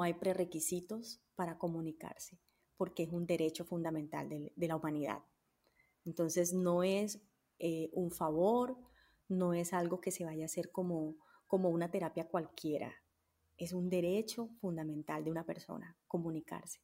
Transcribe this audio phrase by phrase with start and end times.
[0.00, 2.38] no hay prerequisitos para comunicarse,
[2.78, 5.18] porque es un derecho fundamental de, la humanidad.
[6.06, 7.20] Entonces no es
[7.58, 8.78] eh, un favor,
[9.28, 12.94] no es algo que se vaya a hacer como, como una terapia cualquiera.
[13.58, 16.80] Es un derecho fundamental de una persona, comunicarse.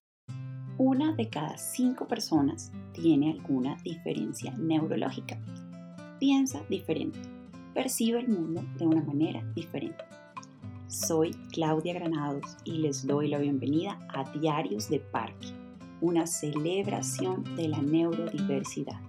[0.77, 5.43] Una de cada cinco personas tiene alguna diferencia neurológica.
[6.21, 7.19] Piensa diferente,
[7.73, 10.05] percibe el mundo de una manera diferente.
[10.89, 15.49] Soy Claudia Granados y les doy la bienvenida a Diarios de Parque,
[16.01, 19.01] una celebración de la neurodiversidad.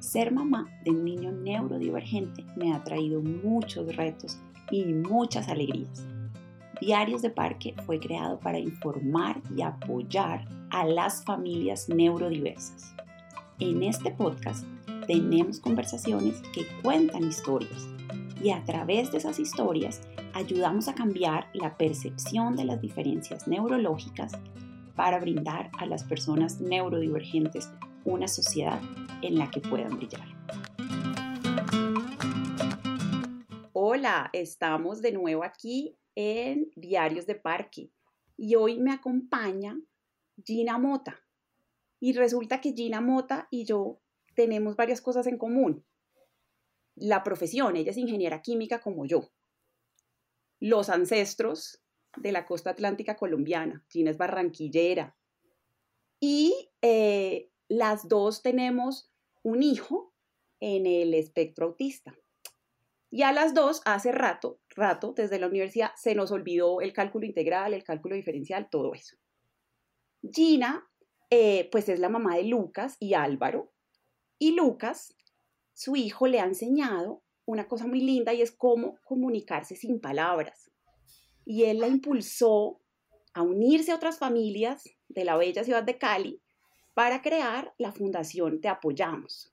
[0.00, 4.40] Ser mamá de un niño neurodivergente me ha traído muchos retos
[4.72, 6.04] y muchas alegrías.
[6.80, 12.96] Diarios de Parque fue creado para informar y apoyar a las familias neurodiversas.
[13.60, 14.66] En este podcast
[15.06, 17.95] tenemos conversaciones que cuentan historias
[18.42, 20.00] y a través de esas historias
[20.34, 24.32] ayudamos a cambiar la percepción de las diferencias neurológicas
[24.94, 27.70] para brindar a las personas neurodivergentes
[28.04, 28.80] una sociedad
[29.22, 30.26] en la que puedan brillar.
[33.72, 37.90] Hola, estamos de nuevo aquí en Diarios de Parque
[38.36, 39.78] y hoy me acompaña
[40.44, 41.20] Gina Mota.
[42.00, 44.00] Y resulta que Gina Mota y yo
[44.34, 45.84] tenemos varias cosas en común.
[46.96, 49.30] La profesión, ella es ingeniera química como yo.
[50.58, 51.82] Los ancestros
[52.16, 55.16] de la costa atlántica colombiana, Gina es barranquillera.
[56.18, 60.14] Y eh, las dos tenemos un hijo
[60.60, 62.14] en el espectro autista.
[63.10, 67.26] Y a las dos, hace rato, rato, desde la universidad, se nos olvidó el cálculo
[67.26, 69.16] integral, el cálculo diferencial, todo eso.
[70.32, 70.88] Gina,
[71.30, 73.72] eh, pues es la mamá de Lucas y Álvaro.
[74.38, 75.14] Y Lucas,
[75.76, 80.70] su hijo, le ha enseñado una cosa muy linda y es cómo comunicarse sin palabras.
[81.44, 82.80] Y él la impulsó
[83.34, 86.40] a unirse a otras familias de la bella ciudad de Cali
[86.94, 89.52] para crear la Fundación Te Apoyamos.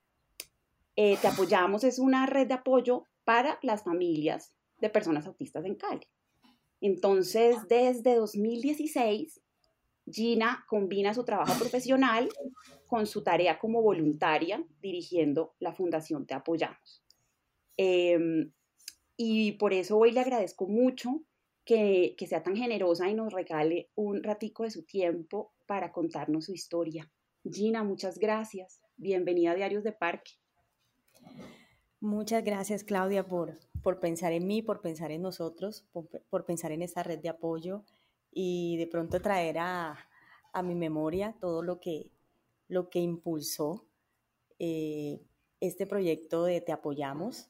[0.95, 5.75] Eh, Te Apoyamos es una red de apoyo para las familias de personas autistas en
[5.75, 6.07] Cali.
[6.79, 9.41] Entonces, desde 2016,
[10.05, 12.29] Gina combina su trabajo profesional
[12.87, 17.03] con su tarea como voluntaria dirigiendo la Fundación Te Apoyamos.
[17.77, 18.51] Em,
[19.17, 21.23] y por eso hoy le agradezco mucho
[21.65, 26.45] que, que, sea tan generosa y nos regale un ratico de su tiempo para contarnos
[26.45, 27.09] su historia.
[27.43, 28.81] Gina, muchas gracias.
[28.97, 30.31] Bienvenida a Diarios de Parque.
[31.99, 35.85] Muchas gracias, Claudia, por, por pensar en mí, por pensar en nosotros,
[36.29, 37.85] por, pensar en esta red de apoyo
[38.33, 39.97] y de pronto traer a,
[40.63, 42.11] mi memoria todo lo que,
[42.67, 43.87] lo que impulsó
[44.59, 45.19] eh,
[45.59, 47.49] este proyecto de Te Apoyamos,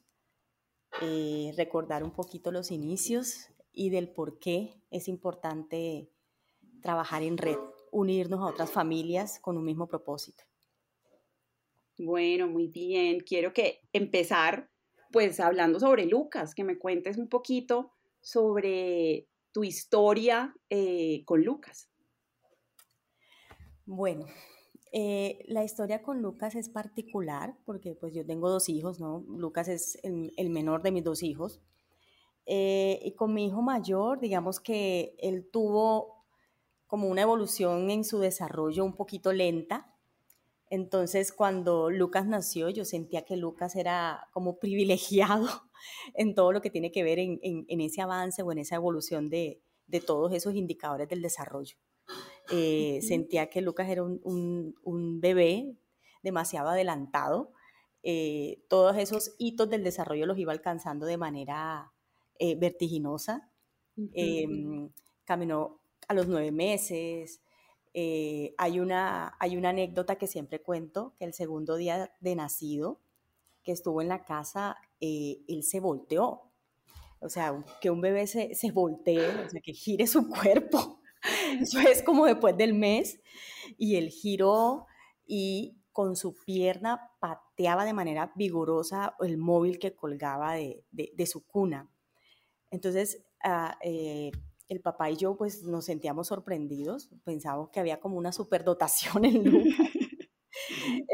[1.02, 6.08] eh, recordar un poquito los inicios y del por qué es importante
[6.80, 7.58] trabajar en red,
[7.90, 10.44] unirnos a otras familias con un mismo propósito.
[11.98, 13.20] Bueno, muy bien.
[13.20, 14.70] Quiero que empezar
[15.10, 21.88] pues hablando sobre Lucas, que me cuentes un poquito sobre tu historia eh, con Lucas.
[23.86, 24.26] Bueno,
[24.90, 29.24] eh, la historia con Lucas es particular porque pues yo tengo dos hijos, ¿no?
[29.28, 31.60] Lucas es el, menor de mis dos hijos.
[32.46, 36.24] Eh, y con mi hijo mayor, digamos que él tuvo
[36.88, 39.94] como una evolución en su desarrollo un poquito lenta.
[40.68, 45.48] Entonces, cuando Lucas nació, yo sentía que Lucas era como privilegiado
[46.14, 49.62] en todo lo que tiene que ver en, ese avance o en esa evolución de,
[50.06, 51.76] todos esos indicadores del desarrollo.
[52.50, 55.76] Eh, sentía que Lucas era un, bebé
[56.22, 57.52] demasiado adelantado.
[58.02, 61.92] Eh, todos esos hitos del desarrollo los iba alcanzando de manera
[62.38, 63.50] eh, vertiginosa.
[64.12, 64.90] Em,
[65.24, 67.40] caminó a los nueve meses,
[67.94, 73.00] hay, una, hay una anécdota que siempre cuento, que el segundo día de nacido,
[73.64, 76.52] que estuvo en la casa, eh, él se volteó.
[77.20, 81.00] O sea, que un bebé se, se voltee, o sea, que gire su cuerpo.
[81.60, 83.20] Eso es como después del mes.
[83.78, 84.86] Y él giró
[85.26, 91.46] y con su pierna pateaba de manera vigorosa el móvil que colgaba de, de, su
[91.46, 91.88] cuna.
[92.70, 93.72] Entonces, uh,
[94.68, 99.44] el papá y yo pues nos sentíamos sorprendidos, pensábamos que había como una superdotación en
[99.44, 99.76] Lucas.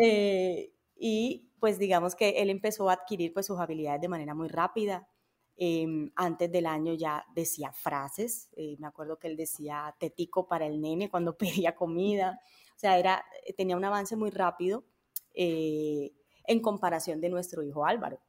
[0.02, 4.48] Eh, y pues digamos que él empezó a adquirir pues sus habilidades de manera muy
[4.48, 5.08] rápida.
[5.56, 10.66] Em, antes del año ya decía frases, eh, me acuerdo que él decía tetico para
[10.66, 12.40] el nene cuando pedía comida,
[12.76, 13.24] o sea, era,
[13.56, 14.84] tenía un avance muy rápido
[15.34, 16.12] eh,
[16.44, 18.20] en comparación de nuestro hijo Álvaro.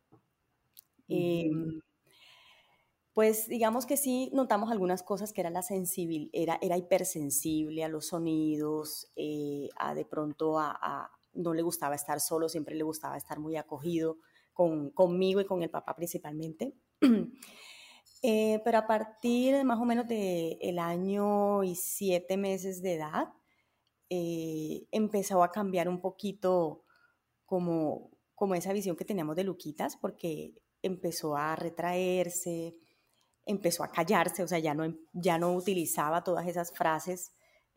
[3.14, 7.90] Pues digamos que sí notamos algunas cosas que era la sensibil, era, era hipersensible a
[7.90, 13.18] los sonidos, eh, a de pronto a, no le gustaba estar solo, siempre le gustaba
[13.18, 14.18] estar muy acogido
[14.54, 16.76] con, conmigo y con el papá principalmente.
[18.24, 23.34] Eh, pero a partir más o menos del el año y siete meses de edad,
[24.12, 26.84] eh, empezó a cambiar un poquito
[27.48, 32.76] como, como esa visión que teníamos de Luquitas, porque empezó a retraerse,
[33.46, 37.32] empezó a callarse, o sea, ya no, ya no utilizaba todas esas frases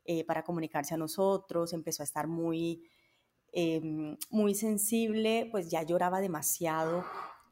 [0.04, 2.82] eh, para comunicarse a nosotros, empezó a estar muy,
[3.54, 7.04] em, muy sensible, pues ya lloraba demasiado,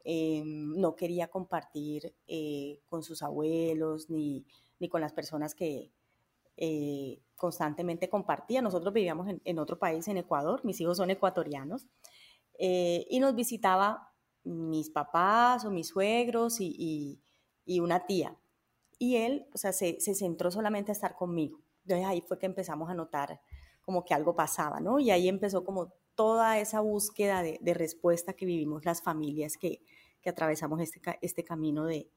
[0.03, 4.45] em, no quería compartir eh, con sus abuelos ni,
[4.79, 5.91] ni, con las personas que
[6.57, 8.61] eh, constantemente compartía.
[8.61, 11.87] Nosotros vivíamos en, otro país, en Ecuador, mis hijos son ecuatorianos,
[12.59, 14.11] y nos visitaba
[14.43, 17.19] mis papás o mis suegros y
[17.65, 18.37] y una tía.
[18.99, 21.59] Y él, o sea, se, se centró solamente a estar conmigo.
[21.83, 23.41] Entonces ahí fue que empezamos a notar
[23.83, 24.99] como que algo pasaba, ¿no?
[24.99, 29.81] Y ahí empezó como toda esa búsqueda de, de respuesta que vivimos las familias que,
[30.21, 32.09] que atravesamos este, este camino de,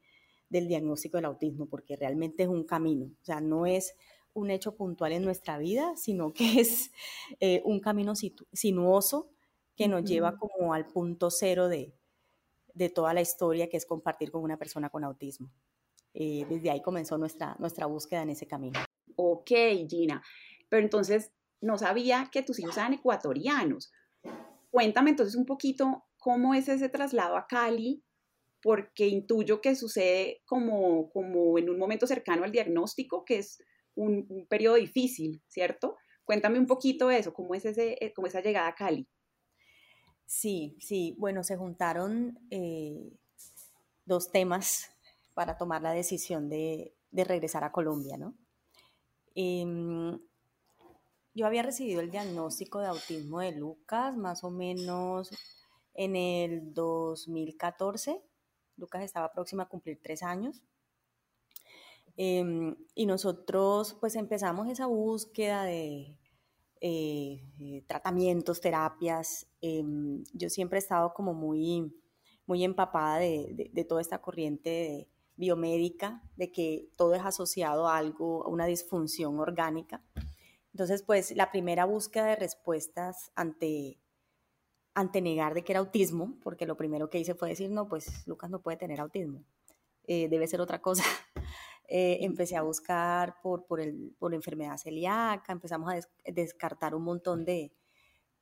[0.49, 3.95] del diagnóstico del autismo, porque realmente es un camino, o sea, no es
[4.33, 6.91] un hecho puntual en nuestra vida, sino que es
[7.39, 8.13] eh, un camino
[8.53, 9.29] sinuoso
[9.75, 11.93] que nos lleva como al punto cero de,
[12.73, 15.51] de toda la historia que es compartir con una persona con autismo.
[16.13, 18.79] Eh, desde ahí comenzó nuestra, nuestra búsqueda en ese camino.
[19.15, 19.51] Ok,
[19.87, 20.23] Gina,
[20.67, 21.31] pero entonces
[21.61, 23.91] no sabía que tus hijos eran ecuatorianos.
[24.71, 28.03] Cuéntame entonces un poquito cómo es ese traslado a Cali,
[28.61, 33.63] porque intuyo que sucede como, como en un momento cercano al diagnóstico, que es
[33.95, 35.97] un, un periodo difícil, ¿cierto?
[36.27, 39.07] Cuéntame un poquito eso, cómo es, ese, eh, cómo esa llegada a Cali.
[40.25, 43.13] Sí, sí, bueno, se juntaron eh,
[44.03, 44.89] dos temas
[45.33, 48.35] para tomar la decisión de, regresar a Colombia, ¿no?
[49.35, 50.19] Em,
[51.37, 55.29] yo había recibido el diagnóstico de autismo de Lucas más o menos
[55.93, 58.23] en el 2014.
[58.75, 60.63] Lucas estaba próxima a cumplir tres años.
[62.15, 66.17] Em, y nosotros pues empezamos esa búsqueda de,
[66.81, 69.45] eh, eh, tratamientos, terapias.
[69.61, 71.93] Em, yo siempre he estado como muy,
[72.47, 78.49] muy empapada de, toda esta corriente biomédica, de que todo es asociado a algo, a
[78.49, 80.03] una disfunción orgánica.
[80.77, 83.97] Entonces, pues la primera búsqueda de respuestas ante,
[84.93, 88.27] ante negar de que era autismo, porque lo primero que hice fue decir, no, pues
[88.27, 89.43] Lucas no puede tener autismo,
[90.03, 91.03] eh, debe ser otra cosa.
[91.89, 97.45] Eh, empecé a buscar por, por, el, por enfermedad celíaca, empezamos a descartar un montón
[97.45, 97.71] de,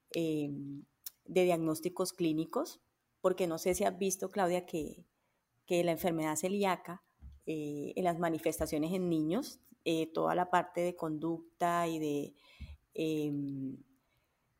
[0.10, 0.84] em,
[1.26, 2.82] de diagnósticos clínicos,
[3.22, 5.06] porque no sé si has visto, Claudia, que,
[5.68, 7.04] que la enfermedad celíaca,
[7.46, 12.34] eh, en las manifestaciones en niños, eh, toda la parte de conducta y de,
[12.94, 13.78] em,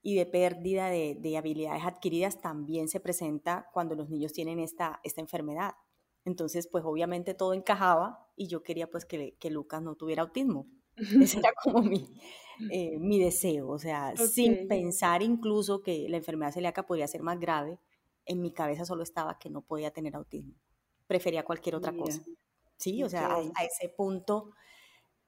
[0.02, 5.02] y de pérdida de, de, habilidades adquiridas también se presenta cuando los niños tienen esta,
[5.04, 5.74] esta enfermedad.
[6.26, 10.68] Entonces, pues obviamente todo encajaba y yo quería pues que, que Lucas no tuviera autismo.
[10.96, 12.08] Ese era como mi,
[12.72, 17.40] eh, mi deseo, o sea, sin pensar incluso que la enfermedad celíaca podría ser más
[17.40, 17.80] grave,
[18.26, 20.54] en mi cabeza solo estaba que no podía tener autismo.
[21.08, 22.24] Prefería cualquier otra cosa.
[22.78, 24.52] Sí, o sea, a, ese punto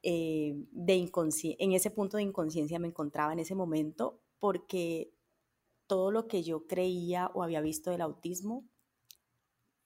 [0.04, 1.12] eh, de
[1.60, 5.14] en ese punto de inconsciencia me encontraba en ese momento porque
[5.88, 8.68] todo lo que yo creía o había visto del autismo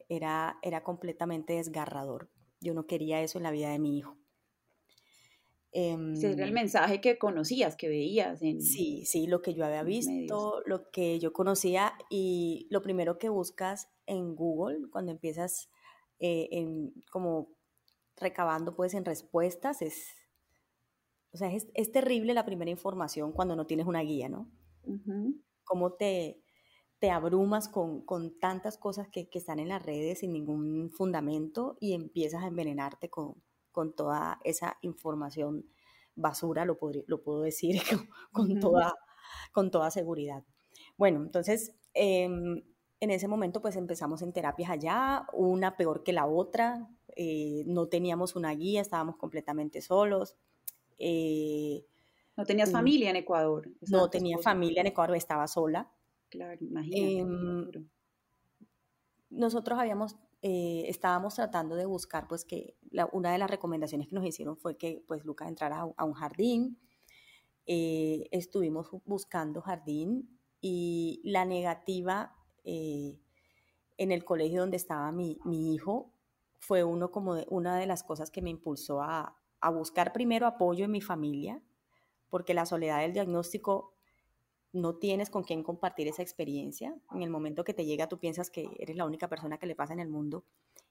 [0.10, 2.30] era, era completamente desgarrador.
[2.60, 4.18] Yo no quería eso en la vida de mi hijo.
[5.74, 8.41] Eh, era el mensaje que conocías, que veías.
[8.41, 13.18] En, sí, sí, lo que yo había visto, lo que yo conocía y lo primero
[13.18, 15.70] que buscas en Google cuando empiezas
[16.20, 17.56] eh, en, como
[18.22, 20.08] recabando pues en respuestas es,
[21.34, 24.50] o sea, es, es, terrible la primera información cuando no tienes una guía, ¿no?
[25.63, 26.42] Cómo te,
[27.01, 28.06] te abrumas con,
[28.40, 33.42] tantas cosas que, están en las redes sin ningún fundamento y empiezas a envenenarte con,
[33.96, 35.66] toda esa información
[36.13, 37.82] basura, lo, lo puedo decir
[38.32, 38.94] con, toda,
[39.51, 40.44] con toda seguridad.
[40.96, 42.62] Bueno, entonces em,
[43.00, 47.88] en ese momento pues empezamos en terapias allá, una peor que la otra, eh, no
[47.88, 50.36] teníamos una guía, estábamos completamente solos.
[50.98, 51.86] Eh,
[52.38, 53.70] ¿No tenías mm, familia en Ecuador?
[53.89, 55.91] No tenía familia en Ecuador, estaba sola.
[56.30, 57.20] Claro, imagínate.
[57.20, 57.89] Em,
[59.30, 62.75] nosotros habíamos, eh, estábamos tratando de buscar, pues que
[63.12, 66.77] una de las recomendaciones que nos hicieron fue que pues Lucas entrara a, un jardín.
[67.65, 76.11] Estuvimos buscando jardín y la negativa en el colegio donde estaba mi, mi hijo
[76.62, 80.86] fue uno como una de las cosas que me impulsó a, a buscar primero apoyo
[80.86, 81.60] en mi familia,
[82.30, 83.96] porque la soledad del diagnóstico
[84.72, 86.96] no tienes con quién compartir esa experiencia.
[87.13, 89.75] En el momento que te llega, tú piensas que eres la única persona que le
[89.75, 90.46] pasa en el mundo.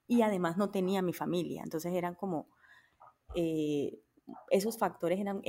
[0.07, 1.61] Y además no tenía mi familia.
[1.63, 2.49] Entonces eran como,
[3.33, 3.97] eh,
[4.49, 5.41] esos factores eran,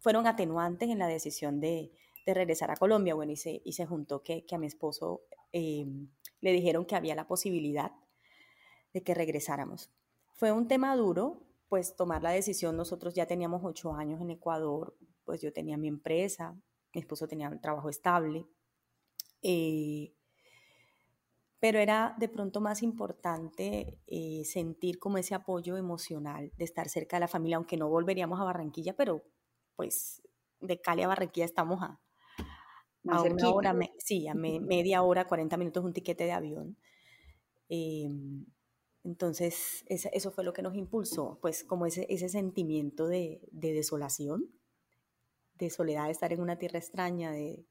[0.00, 1.92] fueron atenuantes en la decisión de,
[2.26, 3.14] regresar a Colombia.
[3.14, 5.22] Bueno, y se, y se juntó que, a mi esposo
[5.52, 5.86] eh,
[6.40, 7.92] le dijeron que había la posibilidad
[8.96, 9.90] de que regresáramos.
[10.32, 12.78] Fue un tema duro, pues tomar la decisión.
[12.78, 16.56] Nosotros ya teníamos ocho años en Ecuador, pues yo tenía mi empresa,
[16.94, 18.46] mi esposo tenía un trabajo estable,
[19.42, 20.14] eh,
[21.60, 27.16] pero era de pronto más importante eh, sentir como ese apoyo emocional de estar cerca
[27.16, 29.24] de la familia, aunque no volveríamos a Barranquilla, pero
[29.74, 30.22] pues
[30.60, 32.00] de Cali a Barranquilla estamos a,
[33.08, 36.78] a una hora, sí, a media hora, 40 minutos un tiquete de avión.
[37.68, 38.46] Em,
[39.06, 44.50] entonces, eso fue lo que nos impulsó, pues como ese, ese sentimiento de, de desolación,
[45.54, 47.64] de soledad, de estar en una tierra extraña, de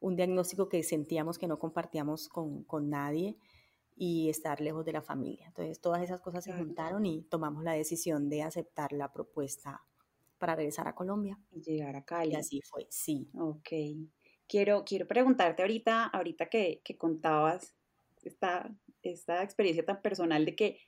[0.00, 3.38] un diagnóstico que sentíamos que no compartíamos con, con nadie
[3.96, 5.46] y estar lejos de la familia.
[5.46, 9.80] Entonces todas esas cosas se juntaron y tomamos la decisión de aceptar la propuesta
[10.36, 11.40] para regresar a Colombia.
[11.52, 12.32] Y llegar a Cali.
[12.32, 13.30] Y así fue, sí.
[13.32, 13.70] Ok.
[14.46, 17.74] Quiero, quiero preguntarte ahorita, ahorita que, que contabas
[18.22, 20.78] esta, esta experiencia tan personal de que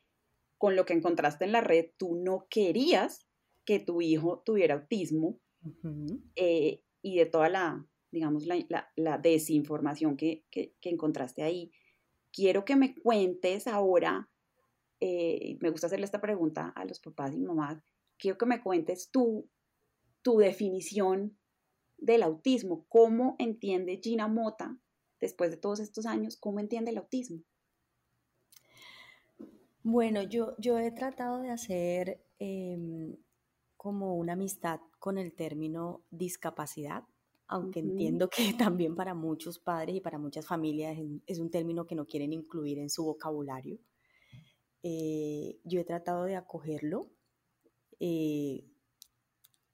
[0.59, 3.27] con lo que encontraste en la red, tú no querías
[3.65, 5.39] que tu hijo tuviera autismo,
[6.37, 10.45] eh, y de toda la, digamos, la, desinformación que,
[10.83, 11.73] encontraste ahí.
[12.33, 14.29] Quiero que me cuentes ahora,
[15.01, 17.83] eh, me gusta hacerle esta pregunta a los papás y mamás,
[18.19, 19.49] quiero que me cuentes tú,
[20.23, 21.39] tu definición
[21.99, 24.79] del autismo, cómo entiende Gina Mota,
[25.21, 27.43] después de todos estos años, cómo entiende el autismo.
[29.83, 33.17] Bueno, yo, yo he tratado de hacer em,
[33.77, 37.05] como una amistad con el término discapacidad,
[37.49, 41.95] aunque entiendo que también para muchos padres y para muchas familias es, un término que
[41.95, 43.79] no quieren incluir en su vocabulario.
[44.83, 47.11] Eh, yo he tratado de acogerlo
[48.01, 48.65] eh,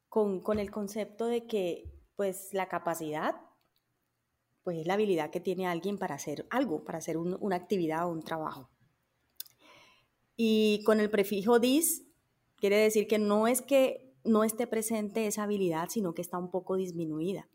[0.08, 1.84] con, el concepto de que
[2.16, 3.36] pues la capacidad
[4.62, 8.10] pues es la habilidad que tiene alguien para hacer algo, para hacer una actividad o
[8.10, 8.70] un trabajo.
[10.36, 12.06] Y con el prefijo dis
[12.60, 16.50] Quiere decir que no es que no esté presente esa habilidad, sino que está un
[16.50, 17.48] poco disminuida.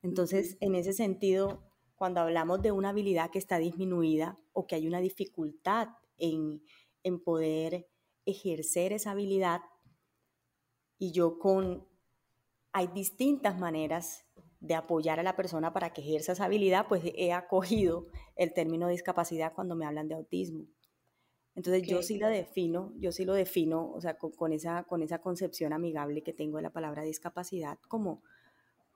[0.00, 1.64] Entonces, en ese sentido,
[1.96, 6.62] cuando hablamos de una habilidad que está disminuida o que hay una dificultad en,
[7.24, 7.88] poder
[8.24, 9.60] ejercer esa habilidad,
[10.98, 11.88] y yo con,
[12.72, 14.24] hay distintas maneras
[14.60, 18.88] de apoyar a la persona para que ejerza esa habilidad, pues he acogido el término
[18.88, 20.66] discapacidad cuando me hablan de autismo.
[21.54, 25.20] Entonces yo sí la defino, yo sí lo defino, o sea, con, esa, con esa
[25.20, 28.22] concepción amigable que tengo de la palabra discapacidad, como,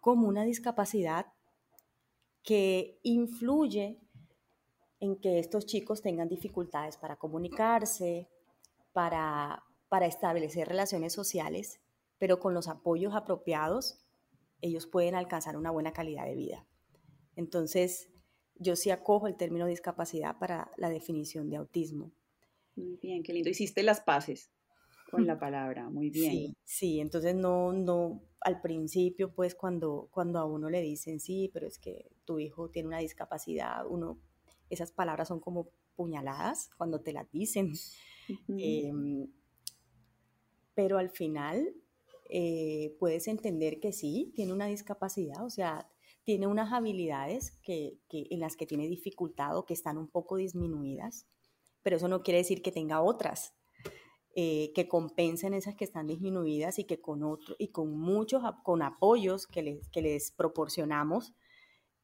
[0.01, 1.27] como una discapacidad
[2.43, 3.99] que influye
[5.01, 8.29] en que estos chicos tengan dificultades para comunicarse,
[8.93, 11.81] para, para establecer relaciones sociales,
[12.19, 14.05] pero con los apoyos apropiados,
[14.61, 16.67] ellos pueden alcanzar una buena calidad de vida.
[17.37, 18.11] Entonces,
[18.57, 22.13] yo sí acojo el término discapacidad para la definición de autismo.
[22.77, 23.51] Muy bien, qué lindo.
[23.51, 24.51] Hiciste las paces
[25.11, 26.33] con la palabra, muy bien.
[26.33, 31.51] Sí, sí, entonces no, no, al principio, pues cuando, cuando a uno le dicen, sí,
[31.53, 34.21] pero es que tu hijo tiene una discapacidad, uno,
[34.69, 37.73] esas palabras son como puñaladas cuando te las dicen.
[38.49, 39.27] Em,
[40.75, 41.75] pero al final
[42.31, 45.91] eh, puedes entender que sí, tiene una discapacidad, o sea,
[46.25, 50.37] tiene unas habilidades que, que, en las que tiene dificultad o que están un poco
[50.37, 51.27] disminuidas
[51.83, 53.55] pero eso no quiere decir que tenga otras
[54.35, 58.83] eh, que compensen esas que están disminuidas y que con otro, y con muchos con
[58.83, 61.35] apoyos que les, que les proporcionamos,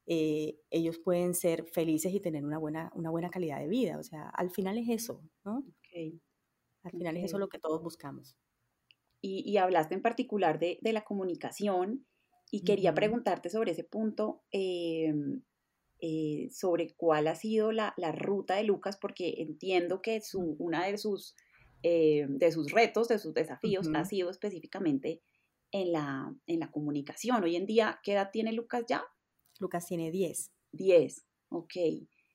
[0.07, 3.97] eh, ellos pueden ser felices y tener una buena, una buena calidad de vida.
[3.97, 5.63] O sea, al final es eso, ¿no?
[6.83, 8.35] Al final es eso lo que todos buscamos.
[9.21, 12.05] Y, hablaste en particular de, de la comunicación
[12.51, 14.43] y quería preguntarte sobre ese punto.
[14.51, 15.41] Em,
[15.99, 20.95] eh, sobre cuál ha sido la, ruta de Lucas, porque entiendo que su, una de
[20.99, 21.35] sus,
[21.81, 25.23] eh, de sus retos, de sus desafíos, ha sido específicamente
[25.71, 27.43] en la, en la comunicación.
[27.43, 29.03] Hoy en día, ¿qué edad tiene Lucas ya?
[29.59, 30.51] Lucas tiene 10.
[30.73, 31.73] 10, ok.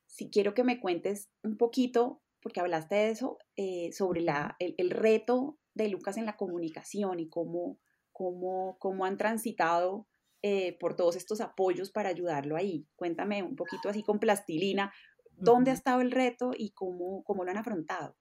[0.07, 4.91] Si quiero que me cuentes un poquito, porque hablaste de eso, eh, sobre la, el,
[4.91, 7.79] reto de Lucas en la comunicación y cómo,
[8.13, 10.07] cómo, cómo han transitado
[10.43, 12.87] eh, por todos estos apoyos para ayudarlo ahí.
[12.97, 14.93] Cuéntame un poquito así con plastilina,
[15.37, 18.17] ¿dónde ha estado el reto y cómo, cómo lo han afrontado?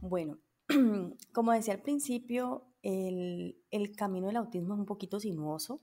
[0.00, 0.38] Bueno,
[1.32, 3.56] como decía al principio, el,
[3.96, 5.80] camino del autismo es un poquito sinuoso.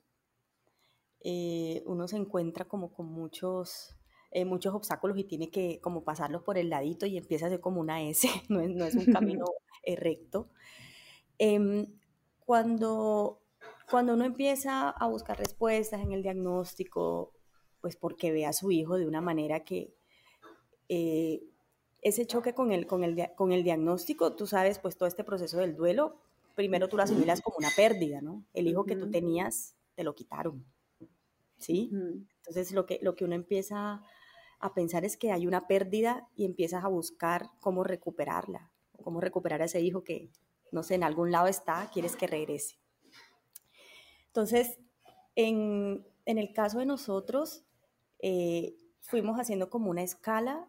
[1.22, 3.97] Eh, uno se encuentra como con muchos,
[4.32, 7.62] eh, muchos obstáculos y tiene que como pasarlos por el ladito y empieza a ser
[7.62, 9.46] como una S, no es, no es un camino
[9.98, 10.50] recto.
[11.38, 11.86] Em,
[12.40, 13.42] cuando,
[13.90, 17.34] cuando uno empieza a buscar respuestas en el diagnóstico,
[17.82, 19.94] pues porque ve a su hijo de una manera que
[20.90, 21.44] eh,
[22.02, 25.58] ese choque con el, con, el, con el diagnóstico, tú sabes, pues todo este proceso
[25.58, 26.22] del duelo,
[26.56, 28.46] primero tú lo asimilas como una pérdida, ¿no?
[28.54, 30.66] El hijo que tú tenías, te lo quitaron,
[31.58, 31.90] ¿sí?
[31.92, 34.02] Entonces lo que, lo que uno empieza
[34.60, 38.72] a pensar es que hay una pérdida y empiezas a buscar cómo recuperarla,
[39.04, 40.32] cómo recuperar a ese hijo que,
[40.72, 42.80] no sé, en algún lado está, quieres que regrese.
[44.28, 44.80] Entonces,
[45.36, 47.66] en, en el caso de nosotros,
[48.20, 50.68] eh, fuimos haciendo como una escala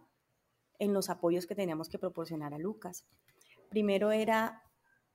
[0.79, 3.07] en los apoyos que teníamos que proporcionar a Lucas.
[3.69, 4.63] Primero era,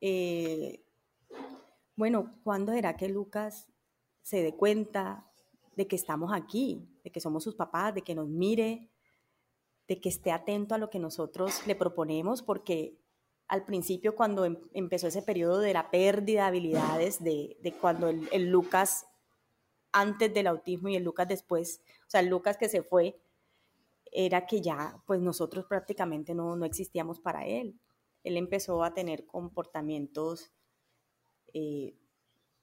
[0.02, 0.84] eh,
[1.96, 3.72] bueno, ¿cuándo era que Lucas
[4.22, 5.30] se dé cuenta
[5.76, 8.90] de que estamos aquí, de que somos sus papás, de que nos mire,
[9.88, 12.42] de que esté atento a lo que nosotros le proponemos?
[12.42, 12.98] Porque
[13.48, 18.50] al principio, cuando em, empezó ese periodo de la pérdida de habilidades, de, cuando el
[18.50, 19.06] Lucas
[19.94, 23.22] antes del autismo y el Lucas después, o sea, el Lucas que se fue,
[24.12, 27.80] era que ya, pues nosotros prácticamente no, no existíamos para él.
[28.24, 30.52] Él empezó a tener comportamientos,
[31.54, 31.96] eh,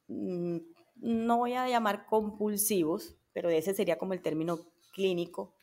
[0.09, 0.59] mm,
[0.97, 4.58] no voy a llamar compulsivos, pero ese sería como el término
[4.92, 5.54] clínico,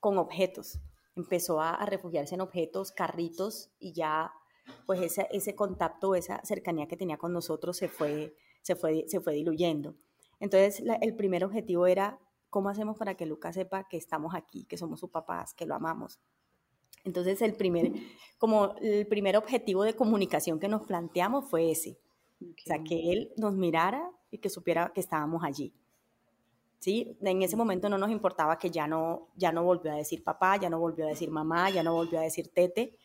[0.00, 0.78] con objetos.
[1.14, 4.32] Empezó a, refugiarse en objetos, carritos, y ya,
[4.86, 9.20] pues ese, ese contacto, esa cercanía que tenía con nosotros se fue, se fue, se
[9.20, 9.94] fue diluyendo.
[10.40, 12.18] Entonces, el primer objetivo era,
[12.50, 15.74] ¿cómo hacemos para que Lucas sepa que estamos aquí, que somos sus papás, que lo
[15.74, 16.18] amamos?
[17.04, 17.92] Entonces, el primer,
[18.38, 21.98] como el primer objetivo de comunicación que nos planteamos fue ese.
[22.40, 25.74] O sea, que él nos mirara y que supiera que estábamos allí.
[26.82, 27.16] ¿Sí?
[27.20, 30.56] En ese momento no nos importaba que ya no, ya no volvió a decir papá,
[30.56, 32.98] ya no volvió a decir mamá, ya no volvió a decir tete,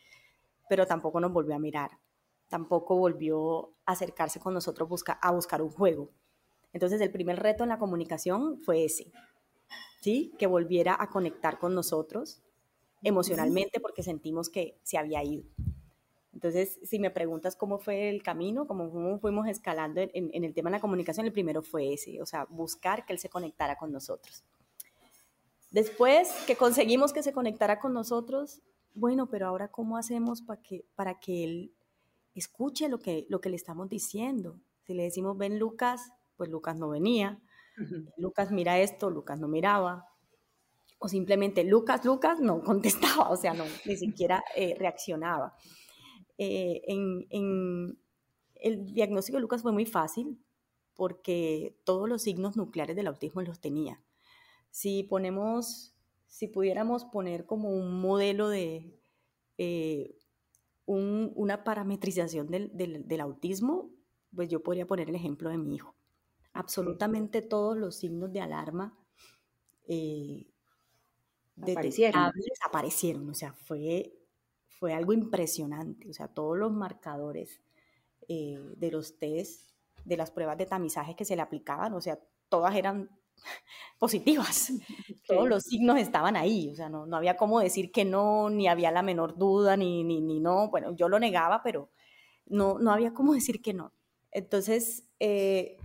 [0.68, 1.92] pero tampoco nos volvió a mirar.
[2.48, 4.88] Tampoco volvió a acercarse con nosotros
[5.22, 6.10] a buscar un juego.
[6.72, 9.12] Entonces el primer reto en la comunicación fue ese,
[10.00, 10.34] ¿sí?
[10.40, 12.42] Que volviera a conectar con nosotros
[13.04, 15.44] emocionalmente porque sentimos que se había ido.
[16.38, 20.70] Entonces, si me preguntas cómo fue el camino, cómo, fuimos escalando en, en, el tema
[20.70, 23.90] de la comunicación, el primero fue ese, o sea, buscar que él se conectara con
[23.90, 24.44] nosotros.
[25.72, 28.62] Después que conseguimos que se conectara con nosotros,
[28.94, 31.72] bueno, pero ahora cómo hacemos para que, para que él
[32.36, 34.60] escuche lo que, lo que le estamos diciendo.
[34.84, 37.40] Si le decimos, ven Lucas, pues Lucas no venía.
[38.16, 40.06] Lucas mira esto, Lucas no miraba.
[41.00, 45.56] O simplemente Lucas, Lucas no contestaba, o sea, no, ni siquiera eh, reaccionaba.
[46.38, 47.98] Eh, en,
[48.54, 50.38] el diagnóstico de Lucas fue muy fácil
[50.94, 54.02] porque todos los signos nucleares del autismo los tenía.
[54.70, 55.94] Si ponemos,
[56.26, 58.98] si pudiéramos poner como un modelo de
[59.58, 60.16] eh,
[60.86, 63.90] una parametrización del, del, autismo,
[64.34, 65.98] pues yo podría poner el ejemplo de mi hijo
[66.58, 68.98] absolutamente todos los signos de alarma
[69.86, 70.50] eh,
[71.60, 72.32] aparecieron.
[72.66, 73.30] aparecieron.
[73.30, 74.12] O sea, fue,
[74.78, 76.08] fue algo impresionante.
[76.08, 77.60] O sea, todos los marcadores
[78.28, 79.70] eh, de los test,
[80.04, 83.10] de las pruebas de tamizaje que se le aplicaban, o sea, todas eran
[83.98, 84.72] positivas.
[85.26, 88.66] Todos los signos estaban ahí, o sea, no, no, había cómo decir que no, ni
[88.66, 90.70] había la menor duda, ni, ni, ni no.
[90.70, 91.90] Bueno, yo lo negaba, pero
[92.46, 93.92] no, no había cómo decir que no.
[94.30, 95.76] Entonces, eh,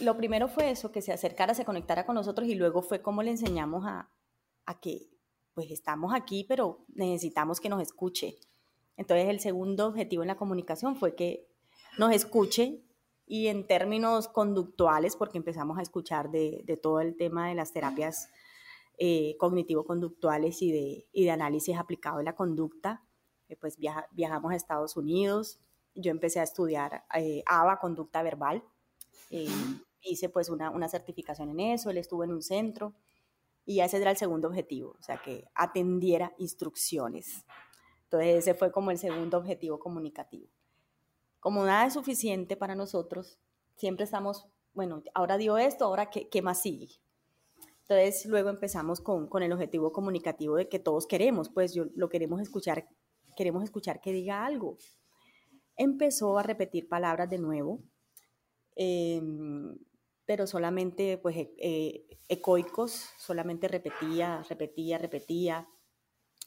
[0.00, 3.22] lo primero fue eso, que se acercara, se conectara con nosotros y luego fue como
[3.22, 4.10] le enseñamos a,
[4.80, 5.09] que
[5.54, 8.38] pues estamos aquí, pero necesitamos que nos escuche.
[8.96, 11.48] Entonces el segundo objetivo en la comunicación fue que
[11.98, 12.82] nos escuche
[13.26, 18.28] y en términos conductuales, porque empezamos a escuchar de, todo el tema de las terapias
[18.98, 23.04] eh, cognitivo-conductuales y de, de, análisis aplicado de la conducta,
[23.48, 23.78] eh, pues
[24.10, 25.60] viajamos a Estados Unidos,
[25.94, 28.64] yo empecé a estudiar eh, ABA, conducta verbal,
[30.02, 32.94] hice pues una, una certificación en eso, él estuvo en un centro
[33.70, 37.46] y ese era el segundo objetivo, o sea, que atendiera instrucciones.
[38.02, 40.48] Entonces ese fue como el segundo objetivo comunicativo.
[41.38, 43.38] Como nada es suficiente para nosotros,
[43.76, 46.88] siempre estamos, bueno, ahora dio esto, ahora qué, qué más sigue.
[47.82, 52.08] Entonces luego empezamos con, con, el objetivo comunicativo de que todos queremos, pues yo lo
[52.08, 52.88] queremos escuchar,
[53.36, 54.78] queremos escuchar que diga algo.
[55.76, 57.78] Empezó a repetir palabras de nuevo.
[58.74, 59.22] Eh,
[60.30, 65.68] pero solamente pues e, eh, ecoicos, solamente repetía, repetía, repetía.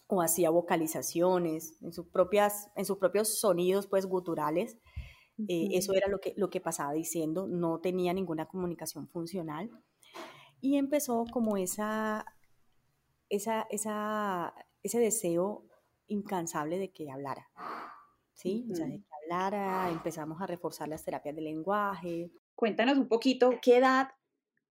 [0.07, 4.77] o hacía vocalizaciones en sus, propias, en sus propios sonidos pues guturales.
[5.49, 9.69] Eh, eso era lo que, lo que pasaba diciendo, no tenía ninguna comunicación funcional.
[10.61, 12.25] Y empezó como esa,
[13.27, 15.65] esa, esa, ese deseo
[16.07, 17.49] incansable de que hablara.
[18.31, 18.65] ¿Sí?
[18.71, 22.31] O sea, de que hablara, empezamos a reforzar las terapias de lenguaje.
[22.63, 24.11] Cuéntanos un poquito, ¿qué edad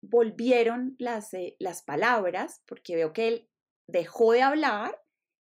[0.02, 2.64] volvieron las, eh, las palabras?
[2.66, 3.48] Porque veo que él
[3.86, 5.00] dejó de hablar,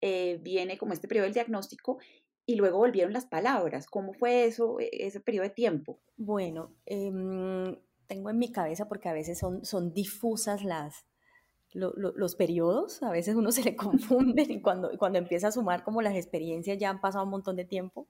[0.00, 1.98] eh, viene como este periodo del diagnóstico,
[2.46, 3.88] y luego volvieron las palabras.
[3.88, 5.98] ¿Cómo fue eso, e, ese periodo de tiempo?
[6.16, 11.04] Bueno, em, tengo en mi cabeza, porque a veces son, son difusas las,
[11.72, 13.74] los periodos, a veces uno se le
[14.38, 17.56] confunde y cuando, cuando empieza a sumar como las experiencias ya han pasado un montón
[17.56, 18.06] de tiempo,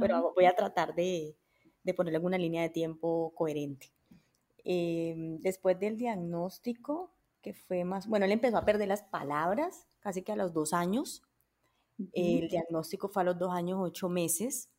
[0.00, 1.36] pero voy a tratar de,
[1.82, 3.92] de ponerle alguna línea de tiempo coherente.
[4.64, 10.22] Em, después del diagnóstico, que fue más, bueno, él empezó a perder las palabras casi
[10.22, 11.22] que a los dos años.
[12.12, 14.70] El diagnóstico fue a los dos años, ocho meses.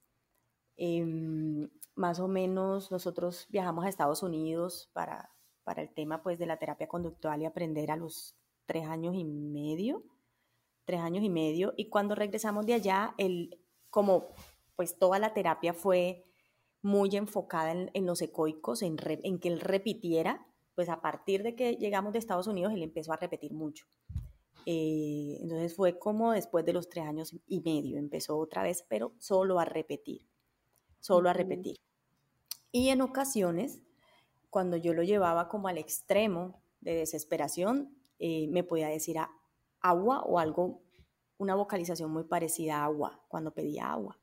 [0.77, 5.33] Em, más o menos nosotros viajamos a Estados Unidos para,
[5.63, 8.35] para el tema pues de la terapia conductual y aprender a los
[8.65, 10.03] tres años y medio,
[10.85, 11.73] tres años y medio.
[11.75, 13.59] Y cuando regresamos de allá, el,
[13.89, 14.29] como
[14.75, 16.28] pues toda la terapia fue
[16.81, 21.73] muy enfocada en, los ecoicos, en, en, que él repitiera, pues a partir de que
[21.73, 23.85] llegamos de Estados Unidos, él empezó a repetir mucho.
[24.65, 29.13] Eh, entonces fue como después de los tres años y medio, empezó otra vez, pero
[29.17, 30.21] solo a repetir,
[30.99, 31.77] solo a repetir.
[32.71, 33.81] Y en ocasiones,
[34.49, 39.17] cuando yo lo llevaba como al extremo de desesperación, eh, me podía decir
[39.81, 40.81] agua o algo,
[41.37, 44.19] una vocalización muy parecida a agua, cuando pedía agua.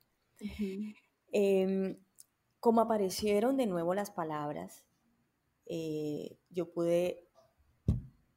[2.67, 4.85] Como aparecieron de nuevo las palabras,
[5.67, 7.25] eh, yo pude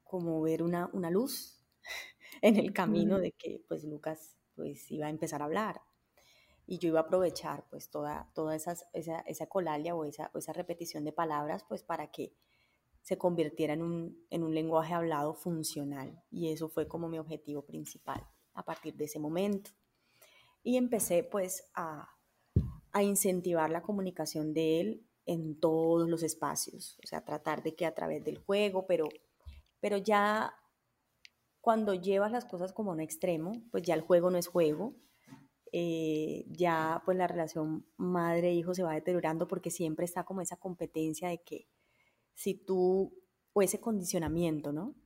[0.04, 1.60] como ver una, una luz
[2.40, 5.82] en el camino de que pues Lucas pues iba a empezar a hablar.
[6.64, 11.04] Y yo iba a aprovechar pues toda, toda esa, esa colalia o esa, esa repetición
[11.04, 12.32] de palabras pues para que
[13.02, 16.22] se convirtiera en un, en un lenguaje hablado funcional.
[16.30, 19.72] Y eso fue como mi objetivo principal a partir de ese momento.
[20.62, 22.08] Y empecé pues a,
[22.92, 27.86] a incentivar la comunicación de él en todos los espacios, o sea, tratar de que
[27.86, 29.08] a través del juego, pero,
[29.80, 30.52] pero ya
[31.60, 34.96] cuando llevas las cosas como a un extremo, pues ya el juego no es juego,
[35.72, 41.28] eh, ya pues la relación madre-hijo se va deteriorando porque siempre está como esa competencia
[41.28, 41.68] de que
[42.34, 43.14] si tú,
[43.52, 44.96] o ese condicionamiento, ¿no?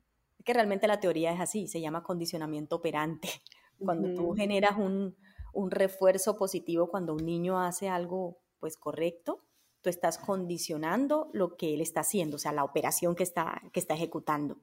[0.43, 3.29] Que realmente la teoría es así, se llama condicionamiento operante.
[3.77, 5.15] Cuando tú generas un,
[5.55, 9.43] un refuerzo positivo cuando un niño hace algo pues correcto,
[9.81, 13.79] tú estás condicionando lo que él está haciendo, o sea, la operación que está, que
[13.79, 14.57] está ejecutando.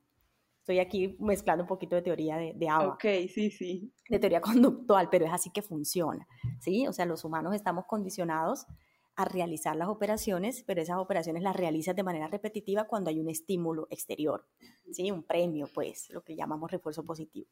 [0.60, 2.94] Estoy aquí mezclando un poquito de teoría de, de ABA.
[2.94, 3.92] Ok, sí, sí.
[4.08, 6.26] De teoría conductual, pero es así que funciona,
[6.60, 6.86] ¿sí?
[6.86, 8.66] O sea, los humanos estamos condicionados
[9.14, 13.28] a realizar las operaciones, pero esas operaciones las realizas de manera repetitiva cuando hay un
[13.28, 14.46] estímulo exterior,
[14.90, 15.10] ¿sí?
[15.10, 17.48] Un premio, pues, lo que llamamos refuerzo positivo.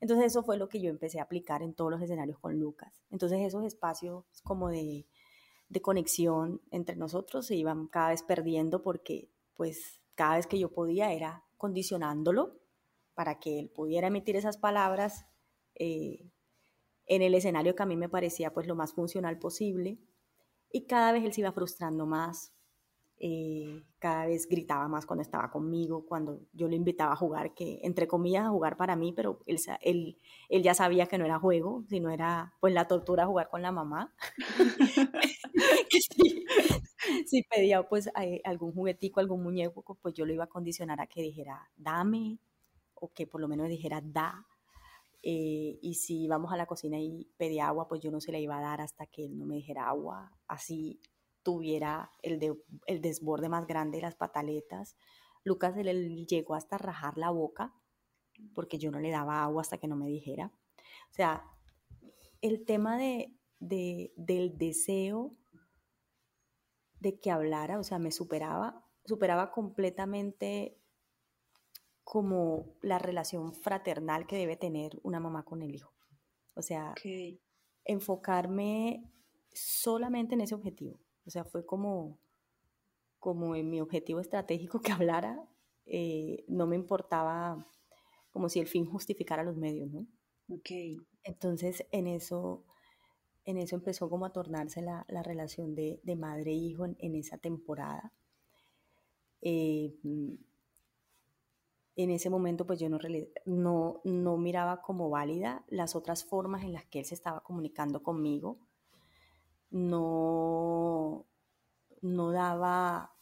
[0.00, 3.02] Entonces eso fue lo que yo empecé a aplicar en todos los escenarios con Lucas.
[3.10, 5.06] Entonces esos espacios como de,
[5.82, 11.12] conexión entre nosotros se iban cada vez perdiendo porque pues cada vez que yo podía
[11.12, 12.60] era condicionándolo
[13.14, 15.26] para que él pudiera emitir esas palabras
[15.74, 16.30] eh,
[17.06, 19.98] en el escenario que a mí me parecía pues lo más funcional posible
[20.70, 22.52] y cada vez él se iba frustrando más
[23.18, 27.80] eh, cada vez gritaba más cuando estaba conmigo, cuando yo le invitaba a jugar, que
[27.82, 30.18] entre comillas a jugar para mí, pero él, él,
[30.50, 33.72] él ya sabía que no era juego, sino era pues la tortura jugar con la
[33.72, 34.14] mamá.
[37.26, 38.10] si, pedía pues
[38.44, 42.38] algún juguetico, algún muñeco, pues yo lo iba a condicionar a que dijera dame,
[42.94, 44.46] o que por lo menos dijera da.
[45.28, 48.38] Eh, y si íbamos a la cocina y pedía agua, pues yo no se la
[48.38, 50.30] iba a dar hasta que él no me dijera agua.
[50.46, 51.00] Así
[51.42, 54.96] tuviera el, de, el desborde más grande de las pataletas.
[55.42, 57.74] Lucas le llegó hasta rajar la boca
[58.54, 60.52] porque yo no le daba agua hasta que no me dijera.
[61.10, 61.42] O sea,
[62.40, 65.34] el tema de, de, del deseo
[67.00, 70.78] de que hablara, o sea, me superaba, superaba completamente
[72.06, 75.92] como la relación fraternal que debe tener una mamá con el hijo.
[76.54, 76.94] O sea,
[77.84, 79.10] enfocarme
[79.52, 81.00] solamente en ese objetivo.
[81.26, 82.20] O sea, fue como,
[83.18, 85.48] como en mi objetivo estratégico que hablara,
[85.84, 87.66] eh, no me importaba
[88.30, 90.06] como si el fin justificara los medios, ¿no?
[90.48, 90.70] Ok.
[91.24, 92.62] Entonces, en eso,
[93.44, 97.36] en eso empezó como a tornarse la, la relación de, de madre-hijo e en, esa
[97.36, 98.12] temporada.
[99.42, 99.92] Eh,
[101.96, 102.98] en ese momento pues yo no,
[103.46, 108.02] no, no miraba como válida las otras formas en las que él se estaba comunicando
[108.02, 108.58] conmigo.
[109.70, 111.26] No,
[112.02, 113.14] no daba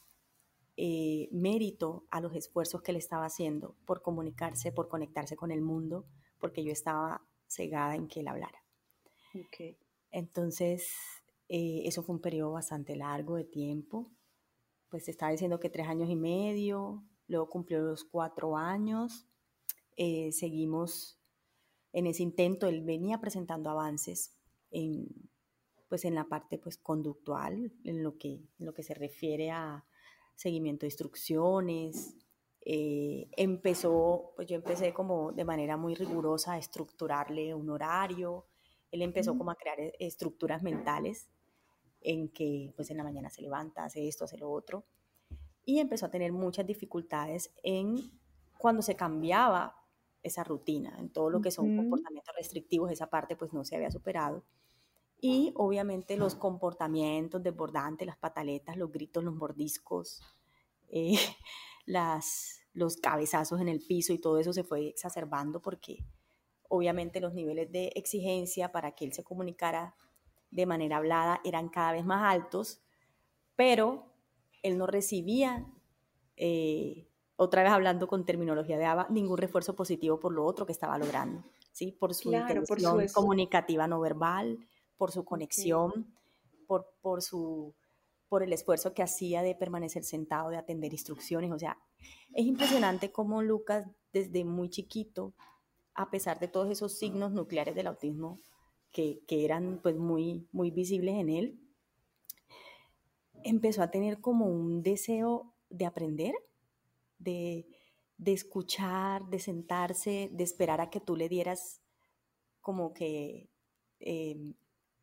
[0.77, 5.63] eh, mérito a los esfuerzos que él estaba haciendo por comunicarse, por conectarse con el
[5.63, 6.07] mundo,
[6.41, 8.65] porque yo estaba cegada en que él hablara.
[10.11, 10.89] Entonces,
[11.49, 14.11] eh, eso fue un periodo bastante largo de tiempo.
[14.89, 19.27] Pues estaba diciendo que tres años y medio, luego cumplió los cuatro años,
[19.97, 21.19] eh, seguimos
[21.93, 24.37] en ese intento, él venía presentando avances
[24.71, 25.09] en,
[25.89, 29.85] pues en la parte pues, conductual, en lo, que, en lo que se refiere a
[30.35, 32.17] seguimiento de instrucciones.
[32.63, 38.47] Eh, empezó, pues yo empecé como de manera muy rigurosa a estructurarle un horario,
[38.91, 41.29] él empezó como a crear e, estructuras mentales
[42.01, 44.85] en que pues en la mañana se levanta, hace esto, hace lo otro
[45.65, 47.97] y empezó a tener muchas dificultades en
[48.59, 49.77] cuando se cambiaba
[50.23, 53.91] esa rutina, en todo lo que son comportamientos restrictivos, esa parte pues no se había
[53.91, 54.43] superado.
[55.21, 60.23] Y obviamente los comportamientos desbordantes, las pataletas, los gritos, los mordiscos,
[60.89, 61.15] eh,
[61.87, 66.05] las, los cabezazos en el piso y todo eso se fue exacerbando porque
[66.69, 69.95] obviamente los niveles de exigencia para que él se comunicara
[70.51, 72.81] de manera hablada eran cada vez más altos,
[73.57, 74.14] pero
[74.65, 75.65] él no recibía,
[76.37, 80.73] eh, otra vez hablando con terminología de ABA, ningún refuerzo positivo por lo otro que
[80.73, 81.93] estaba logrando, ¿sí?
[81.93, 84.59] Por su intención comunicativa no verbal,
[84.97, 86.17] por su conexión,
[86.67, 87.75] por, por, su,
[88.29, 91.53] por el esfuerzo que hacía de permanecer sentado, de atender instrucciones.
[91.53, 91.79] O sea,
[92.33, 95.35] es impresionante cómo Lucas, desde muy chiquito,
[95.95, 98.41] a pesar de todos esos signos nucleares del autismo
[98.93, 101.64] que, que eran pues muy, muy visibles en él,
[103.45, 106.35] empezó a tener como un deseo de aprender,
[107.19, 107.67] de,
[108.25, 111.83] escuchar, de sentarse, de esperar a que tú le dieras
[112.61, 113.51] como que,
[114.01, 114.55] em,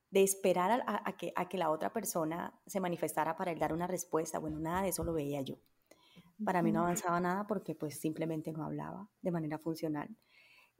[0.09, 3.87] de esperar a, que, a que la otra persona se manifestara para él dar una
[3.87, 4.39] respuesta.
[4.39, 5.55] Bueno, nada de eso lo veía yo.
[6.43, 10.09] Para mí no avanzaba nada porque pues simplemente no hablaba de manera funcional.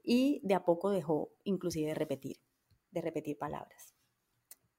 [0.02, 2.38] Y de a poco dejó inclusive de repetir,
[2.90, 3.94] de repetir palabras.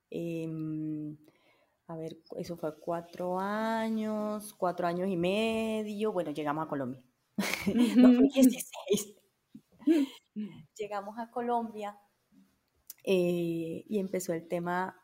[0.10, 1.18] Em,
[1.88, 7.04] a ver, eso fue cuatro años, cuatro años y medio, bueno, llegamos a Colombia.
[7.66, 9.16] 2016.
[10.78, 12.00] llegamos a Colombia
[13.04, 14.96] eh, y empezó el tema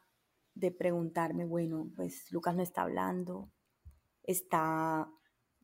[0.55, 3.51] de preguntarme, bueno, pues Lucas no está hablando,
[4.23, 5.09] está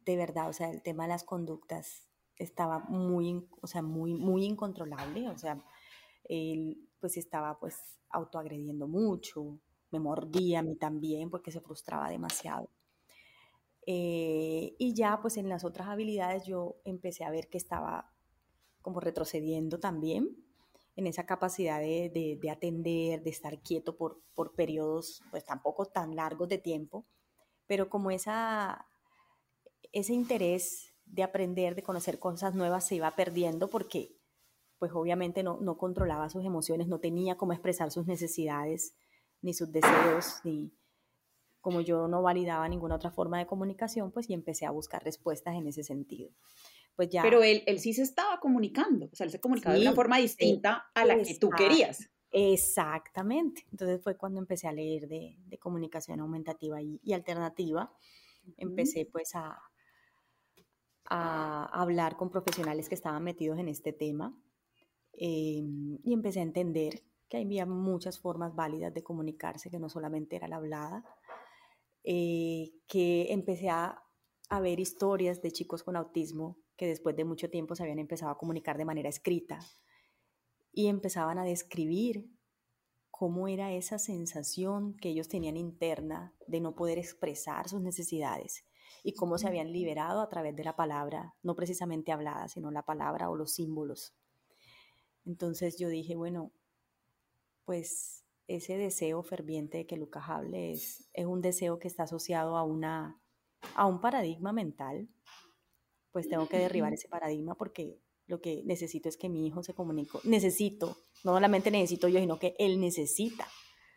[0.05, 4.45] de verdad, o sea, el tema de las conductas estaba muy, o sea, muy, muy
[4.45, 5.63] incontrolable, o sea,
[6.25, 9.59] él pues estaba pues autoagrediendo mucho,
[9.95, 12.69] me mordía a mí también porque se frustraba demasiado.
[13.87, 18.11] Eh, y ya pues en las otras habilidades yo empecé a ver que estaba
[18.81, 20.35] como retrocediendo también
[20.95, 26.15] en esa capacidad de, de, atender, de estar quieto por, por periodos pues tampoco tan
[26.15, 27.05] largos de tiempo,
[27.67, 28.87] pero como esa,
[29.91, 34.15] ese interés de aprender, de conocer cosas nuevas se iba perdiendo porque
[34.79, 38.95] pues obviamente no, no controlaba sus emociones, no tenía cómo expresar sus necesidades,
[39.45, 40.73] ni sus deseos, ni
[41.61, 45.55] como yo no validaba ninguna otra forma de comunicación, pues y empecé a buscar respuestas
[45.55, 46.31] en ese sentido.
[46.95, 49.81] Pues ya, Pero él, él sí se estaba comunicando, o sea, él se comunicaba de
[49.81, 52.09] una forma distinta a la que tú querías.
[52.31, 53.65] Exactamente.
[53.71, 57.93] Entonces fue cuando empecé a leer de, de comunicación aumentativa y, y alternativa.
[58.57, 59.57] Empecé pues a,
[61.05, 64.37] a, hablar con profesionales que estaban metidos en este tema
[65.13, 70.35] em, y empecé a entender que había muchas formas válidas de comunicarse, que no solamente
[70.35, 71.03] era la hablada,
[72.03, 74.03] eh, que empecé a,
[74.49, 78.31] a, ver historias de chicos con autismo que después de mucho tiempo se habían empezado
[78.31, 79.59] a comunicar de manera escrita
[80.71, 82.29] y empezaban a describir
[83.09, 88.65] cómo era esa sensación que ellos tenían interna de no poder expresar sus necesidades
[89.03, 92.83] y cómo se habían liberado a través de la palabra, no precisamente hablada, sino la
[92.83, 94.13] palabra o los símbolos.
[95.25, 96.51] Entonces yo dije, bueno,
[97.65, 102.57] pues ese deseo ferviente de que Lucas hable es, es un deseo que está asociado
[102.57, 103.19] a, una,
[103.75, 105.09] a un paradigma mental,
[106.11, 109.73] pues tengo que derribar ese paradigma porque lo que necesito es que mi hijo se
[109.73, 110.17] comunique.
[110.23, 113.47] Necesito, no solamente necesito yo, sino que él necesita.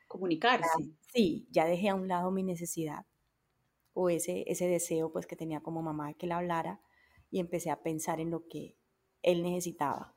[0.06, 0.66] Comunicarse.
[1.12, 3.04] sí, ya dejé a un lado mi necesidad
[3.92, 6.80] o ese, ese deseo pues que tenía como mamá de que él hablara
[7.30, 8.78] y empecé a pensar en lo que
[9.22, 10.16] él necesitaba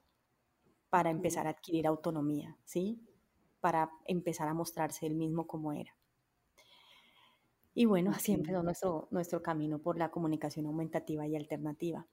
[0.89, 3.01] para empezar a adquirir autonomía, ¿sí?
[3.61, 5.95] Para empezar a mostrarse él mismo como era.
[7.73, 12.05] Y bueno, así empezó nuestro, nuestro camino por la comunicación aumentativa y alternativa.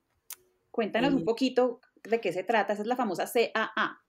[0.70, 2.74] Cuéntanos un poquito de qué se trata.
[2.74, 4.00] Esa es la famosa CAA.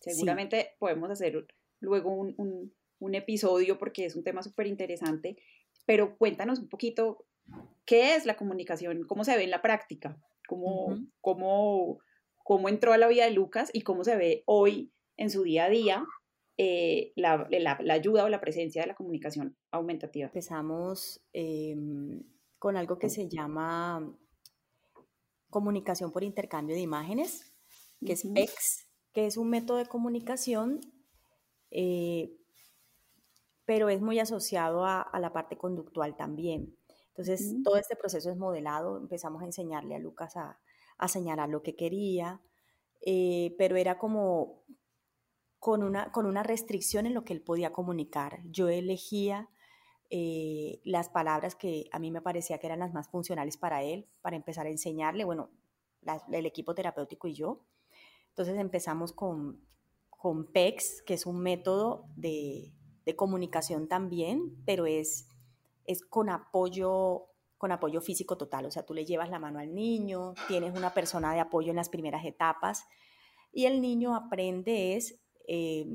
[0.00, 1.46] Seguramente podemos hacer
[1.78, 5.36] luego un, un, episodio porque es un tema súper interesante,
[5.84, 7.26] pero cuéntanos un poquito
[7.84, 11.98] qué es la comunicación, cómo se ve en la práctica, cómo, cómo,
[12.42, 15.66] cómo entró a la vida de Lucas y cómo se ve hoy en su día
[15.66, 16.04] a día
[16.58, 20.26] eh, la, la, la, ayuda o la presencia de la comunicación aumentativa.
[20.26, 22.22] Empezamos em,
[22.58, 24.16] con algo que se llama
[25.50, 27.54] comunicación por intercambio de imágenes,
[28.04, 30.80] que es PEX, que es un método de comunicación,
[31.70, 32.34] eh,
[33.66, 36.74] pero es muy asociado a, la parte conductual también.
[37.08, 40.58] Entonces, todo este proceso es modelado, empezamos a enseñarle a Lucas a,
[41.08, 42.40] señalar lo que quería,
[43.02, 44.64] eh, pero era como
[45.58, 48.40] con una, con una restricción en lo que él podía comunicar.
[48.44, 49.48] Yo elegía
[50.10, 54.08] eh, las palabras que a mí me parecía que eran las más funcionales para él,
[54.22, 55.50] para empezar a enseñarle, bueno,
[56.30, 57.64] el equipo terapéutico y yo.
[58.28, 59.60] Entonces empezamos con,
[60.10, 62.72] con PEX, que es un método de,
[63.04, 65.28] de comunicación también, pero es,
[65.84, 69.74] es con apoyo con apoyo físico total, o sea, tú le llevas la mano al
[69.74, 72.84] niño, tienes una persona de apoyo en las primeras etapas
[73.50, 75.86] y el niño aprende es, eh,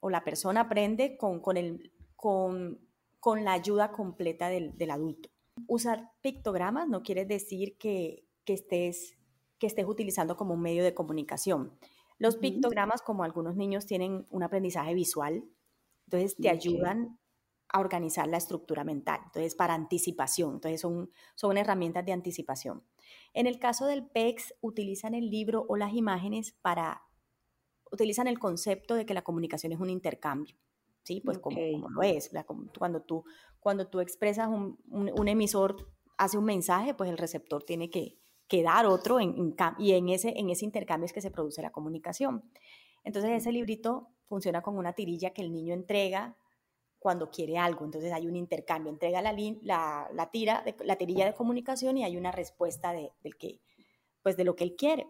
[0.00, 2.86] o la persona aprende con, con, el, con
[3.26, 5.30] con la ayuda completa del, adulto.
[5.66, 9.18] Usar pictogramas no quiere decir que, estés,
[9.58, 11.76] que estés utilizando como un medio de comunicación.
[12.18, 15.42] Los pictogramas, como algunos niños tienen un aprendizaje visual,
[16.04, 17.18] entonces te ayudan
[17.68, 22.84] a organizar la estructura mental, entonces para anticipación, entonces son, son herramientas de anticipación.
[23.34, 27.02] En el caso del PEX, utilizan el libro o las imágenes para,
[27.90, 30.56] utilizan el concepto de que la comunicación es un intercambio.
[31.02, 31.22] ¿sí?
[31.24, 32.30] Pues como, lo es.
[32.78, 33.24] Cuando tú,
[33.60, 35.76] cuando tú expresas un, un, emisor,
[36.18, 38.18] hace un mensaje, pues el receptor tiene que,
[38.48, 41.70] que dar otro en, y en ese, en ese intercambio es que se produce la
[41.70, 42.42] comunicación.
[43.04, 46.36] Entonces ese librito funciona como una tirilla que el niño entrega
[46.98, 47.84] cuando quiere algo.
[47.84, 52.04] Entonces hay un intercambio, entrega la, la, la tira, de, la tirilla de comunicación y
[52.04, 53.60] hay una respuesta de, del que,
[54.22, 55.06] pues de lo que él quiere.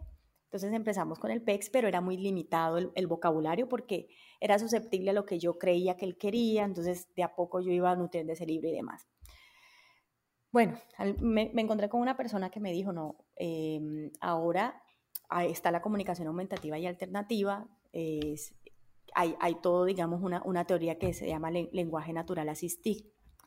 [0.57, 4.09] Entonces empezamos con el PEX, pero era muy limitado el, vocabulario porque
[4.41, 7.73] era susceptible a lo que yo creía que él quería, entonces de a poco yo
[7.73, 9.07] iba nutriendo ese libro y demás.
[10.51, 10.79] Bueno,
[11.21, 14.83] me, encontré con una persona que me dijo, no, em, ahora
[15.43, 18.55] está la comunicación aumentativa y alternativa, es,
[19.15, 22.49] hay, hay, todo, digamos, una, una, teoría que se llama lenguaje natural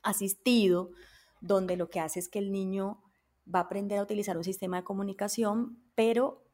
[0.04, 0.92] asistido,
[1.42, 3.02] donde lo que hace es que el niño
[3.52, 6.49] va a aprender a utilizar un sistema de comunicación, pero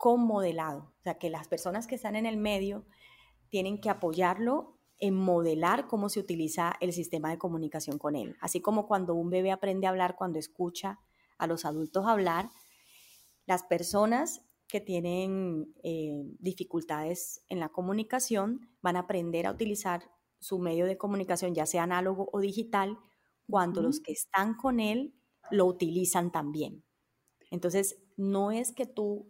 [0.00, 0.94] con modelado.
[0.98, 2.86] O sea, que las personas que están en el medio
[3.50, 8.34] tienen que apoyarlo en modelar cómo se utiliza el sistema de comunicación con él.
[8.40, 11.00] Así como cuando un bebé aprende a hablar cuando escucha
[11.36, 12.48] a los adultos hablar,
[13.44, 20.58] las personas que tienen eh, dificultades en la comunicación van a aprender a utilizar su
[20.58, 22.96] medio de comunicación, ya sea análogo o digital,
[23.50, 25.12] cuando los que están con él
[25.50, 26.84] lo utilizan también.
[27.50, 29.28] Entonces, no es que tú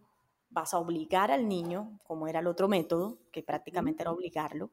[0.50, 4.72] vas a obligar al niño, como era el otro método, que prácticamente era obligarlo,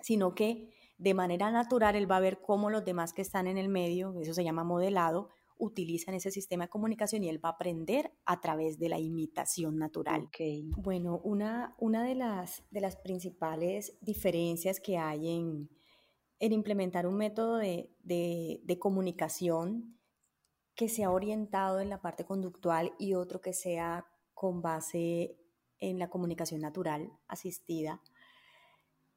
[0.00, 3.58] sino que de manera natural él va a ver cómo los demás que están en
[3.58, 5.28] el medio, eso se llama modelado,
[5.58, 9.78] utilizan ese sistema de comunicación y él va a aprender a través de la imitación
[9.78, 10.28] natural.
[10.76, 15.70] Bueno, una, una de, las, de las principales diferencias que hay en,
[16.40, 19.98] en implementar un método de, de, de comunicación
[20.74, 25.34] que sea orientado en la parte conductual y otro que sea con base
[25.78, 28.02] en la comunicación natural asistida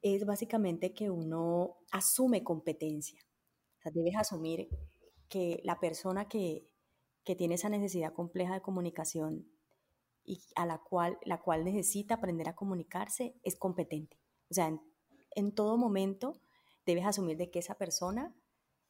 [0.02, 3.20] es básicamente que uno asume competencia.
[3.78, 4.70] O sea, debes asumir
[5.28, 6.66] que la persona que,
[7.38, 9.46] tiene esa necesidad compleja de comunicación
[10.24, 14.18] y a la cual, la cual necesita aprender a comunicarse es competente.
[14.50, 14.82] O sea, en,
[15.36, 16.42] en todo momento
[16.88, 18.36] debes asumir de que esa persona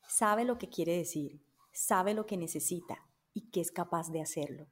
[0.07, 4.69] sabe lo que quiere decir, sabe lo que necesita y que es capaz de hacerlo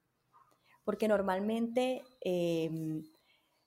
[0.87, 3.03] porque normalmente em,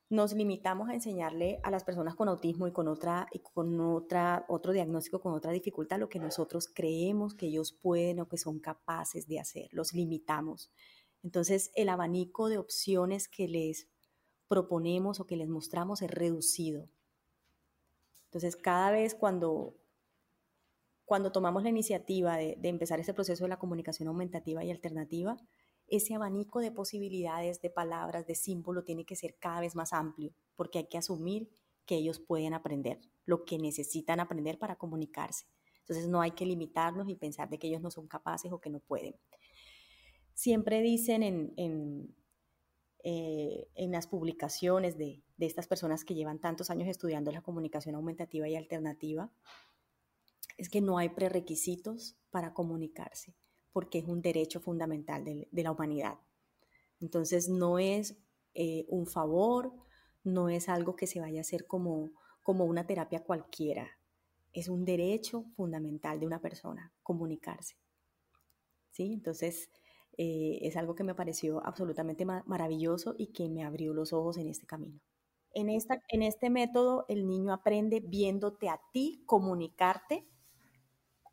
[0.09, 4.46] nos limitamos a enseñarle a las personas con autismo y con, otra, y con otra,
[4.48, 8.58] otro diagnóstico, con otra dificultad, lo que nosotros creemos que ellos pueden o que son
[8.58, 10.71] capaces de hacer, los limitamos.
[11.23, 13.87] Entonces, el abanico de opciones que les
[14.48, 16.88] proponemos o que les mostramos es reducido.
[18.29, 19.75] Entonces, cada vez cuando,
[21.04, 25.37] cuando tomamos la iniciativa de, de empezar ese proceso de la comunicación aumentativa y alternativa,
[25.91, 30.33] ese abanico de posibilidades, de palabras, de símbolo tiene que ser cada vez más amplio,
[30.57, 31.51] porque hay que asumir
[31.85, 35.47] que ellos pueden aprender lo que necesitan aprender para comunicarse.
[35.81, 38.71] Entonces no hay que limitarnos y pensar de que ellos no son capaces o que
[38.71, 39.17] no pueden.
[40.35, 42.15] siempre dicen en,
[43.03, 47.95] eh, en, las publicaciones de, de estas personas que llevan tantos años estudiando la comunicación
[47.95, 49.31] aumentativa y alternativa,
[50.57, 53.35] es que no hay prerequisitos para comunicarse,
[53.73, 56.18] porque es un derecho fundamental de, la humanidad.
[57.00, 58.16] Entonces no es
[58.54, 59.73] eh, un favor,
[60.25, 62.12] no es algo que se vaya a hacer como,
[62.42, 63.88] como una terapia cualquiera,
[64.52, 67.77] es un derecho fundamental de una persona, comunicarse.
[68.90, 69.12] ¿Sí?
[69.12, 69.71] Entonces,
[70.18, 74.48] eh, es algo que me pareció absolutamente maravilloso y que me abrió los ojos en
[74.48, 75.00] este camino.
[75.52, 80.27] En, esta, en este método, el niño aprende viéndote a ti comunicarte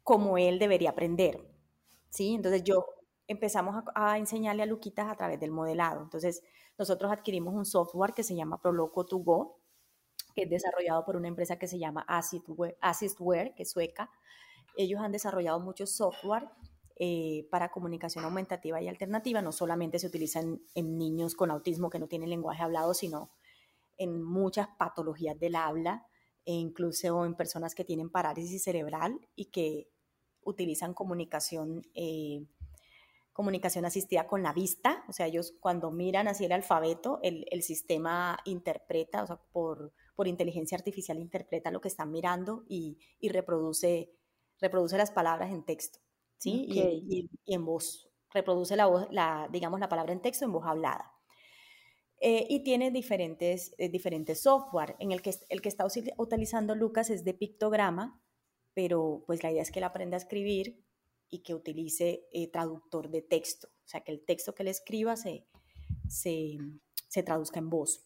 [0.04, 1.57] como él debería aprender.
[2.10, 2.36] ¿Sí?
[2.36, 2.86] Entonces yo
[3.28, 6.02] empezamos a, enseñarle a Luquitas a través del modelado.
[6.02, 6.44] Entonces
[6.78, 9.60] nosotros adquirimos un software que se llama Proloco to Go,
[10.34, 14.10] que es desarrollado por una empresa que se llama Assistware, que es sueca.
[14.78, 16.48] Ellos han desarrollado muchos software
[17.00, 19.42] eh, para comunicación aumentativa y alternativa.
[19.42, 23.32] No solamente se utilizan en niños con autismo que no tienen lenguaje hablado, sino
[23.98, 26.06] en muchas patologías del habla
[26.46, 29.90] e incluso en personas que tienen parálisis cerebral y que
[30.48, 32.46] utilizan comunicación, eh,
[33.34, 38.40] comunicación asistida con la vista, o sea, ellos cuando miran así el alfabeto, el, sistema
[38.46, 44.12] interpreta, o sea, por, por, inteligencia artificial interpreta lo que están mirando y, reproduce,
[44.60, 46.00] reproduce las palabras en texto,
[46.38, 46.66] ¿sí?
[46.70, 51.14] Y, en voz, reproduce la voz, la, digamos, la palabra en texto en voz hablada.
[52.20, 54.96] Eh, y tiene diferentes, eh, diferentes software.
[54.98, 55.86] En el que, el que está
[56.18, 58.20] utilizando Lucas es de pictograma,
[58.78, 60.86] pero pues la idea es que él aprenda a escribir
[61.32, 65.16] y que utilice eh, traductor de texto, o sea, que el texto que él escriba
[65.16, 65.48] se,
[66.08, 68.06] se, traduzca en voz.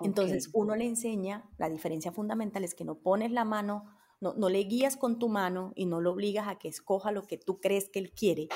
[0.00, 3.86] Entonces, uno le enseña, la diferencia fundamental es que no pones la mano,
[4.20, 7.22] no, no le guías con tu mano y no lo obligas a que escoja lo
[7.22, 8.48] que tú crees que él quiere,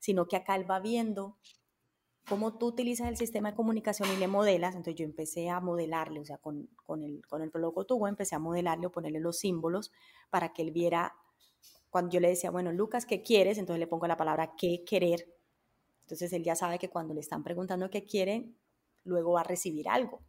[0.00, 1.38] sino que acá él va viendo
[2.28, 4.74] cómo tú utilizas el sistema de comunicación y le modelas.
[4.74, 8.34] Entonces yo empecé a modelarle, o sea, con, con el, con el Proloco Tubo empecé
[8.34, 9.92] a modelarle o ponerle los símbolos
[10.30, 11.14] para que él viera,
[11.90, 13.58] cuando yo le decía, bueno, Lucas, ¿qué quieres?
[13.58, 15.32] Entonces le pongo la palabra qué querer.
[16.02, 18.50] Entonces él ya sabe que cuando le están preguntando qué quiere,
[19.04, 20.22] luego va a recibir algo.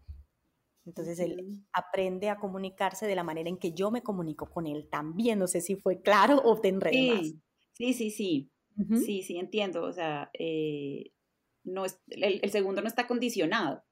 [0.85, 4.87] Entonces él aprende a comunicarse de la manera en que yo me comunico con él
[4.89, 5.39] también.
[5.39, 7.33] No sé si fue claro o te enredé sí, más.
[7.73, 8.51] Sí, sí, sí.
[9.03, 9.83] Sí, sí, entiendo.
[9.83, 11.11] O sea, eh,
[11.65, 13.83] no es, el, segundo no está condicionado,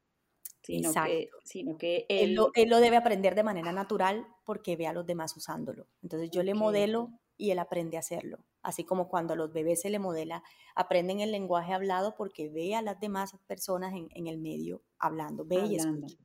[0.61, 2.37] sino que, sino que él...
[2.55, 5.87] Él, lo, debe aprender de manera natural porque ve a los demás usándolo.
[6.01, 8.45] Entonces yo le modelo y él aprende a hacerlo.
[8.61, 10.43] Así como cuando a los bebés se le modela,
[10.75, 15.65] aprenden el lenguaje hablado porque ve a las demás personas en, el medio hablando, ve
[15.65, 16.15] y escucha.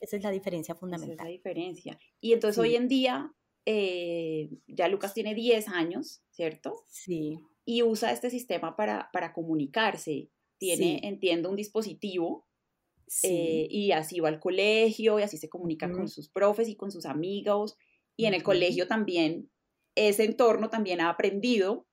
[0.00, 1.14] Esa es la diferencia fundamental.
[1.14, 1.98] Esa es la diferencia.
[2.20, 3.32] Y entonces hoy en día,
[3.66, 6.84] eh, ya Lucas tiene 10 años, ¿cierto?
[6.88, 10.30] Sí y usa este sistema para, para comunicarse.
[10.58, 12.46] Tiene, entiendo, un dispositivo
[13.24, 16.90] eh, y así va al colegio y así se comunica con sus profes y con
[16.90, 17.76] sus amigos.
[18.16, 19.50] Y en el colegio también,
[19.94, 21.86] ese entorno también ha aprendido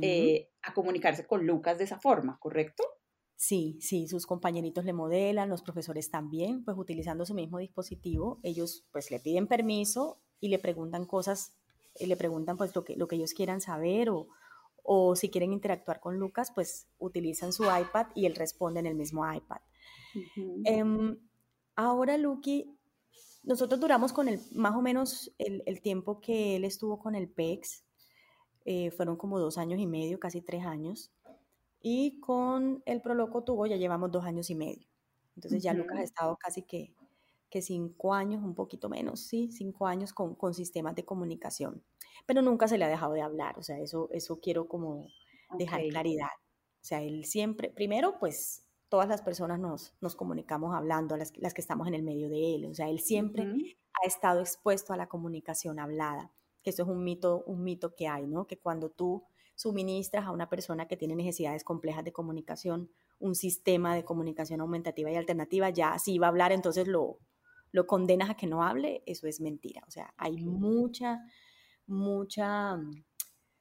[0.00, 2.84] eh, a comunicarse con Lucas de esa forma, ¿correcto?
[3.34, 8.86] Sí, sí, sus compañeritos le modelan, los profesores también, pues utilizando su mismo dispositivo, ellos
[8.92, 11.56] pues le piden permiso y le preguntan cosas,
[11.98, 14.28] y le preguntan pues lo que, lo que ellos quieran saber o,
[14.82, 18.94] o si quieren interactuar con Lucas, pues utilizan su iPad y él responde en el
[18.94, 19.60] mismo iPad.
[20.64, 21.18] Em,
[21.76, 22.76] ahora, Lucky,
[23.42, 27.84] nosotros duramos con el, más o menos el, tiempo que él estuvo con el PEX,
[28.64, 31.12] eh, fueron como dos años y medio, casi tres años,
[31.80, 34.88] y con el Proloco Tubo ya llevamos dos años y medio.
[35.34, 36.94] Entonces ya Lucas ha estado casi que,
[37.50, 41.82] que cinco años, un poquito menos, sí, cinco años con, con sistemas de comunicación
[42.26, 45.08] pero nunca se le ha dejado de hablar, o sea, eso, eso quiero como
[45.58, 46.28] dejar claridad.
[46.80, 51.54] O sea, él siempre, primero, pues todas las personas nos, nos comunicamos hablando, las, las,
[51.54, 54.96] que estamos en el medio de él, o sea, él siempre ha estado expuesto a
[54.96, 58.46] la comunicación hablada, que eso es un mito, un mito que hay, ¿no?
[58.46, 63.94] Que cuando tú suministras a una persona que tiene necesidades complejas de comunicación, un sistema
[63.94, 67.18] de comunicación aumentativa y alternativa, ya si va a hablar, entonces lo,
[67.70, 69.82] lo condenas a que no hable, eso es mentira.
[69.86, 71.24] O sea, hay mucha,
[71.92, 72.80] mucha,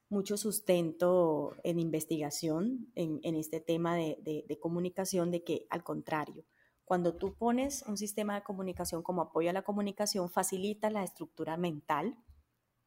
[0.10, 6.46] mucho sustento en investigación en, este tema de, comunicación, de que al contrario,
[6.86, 11.58] cuando tú pones un sistema de comunicación como apoyo a la comunicación, facilita la estructura
[11.58, 12.18] mental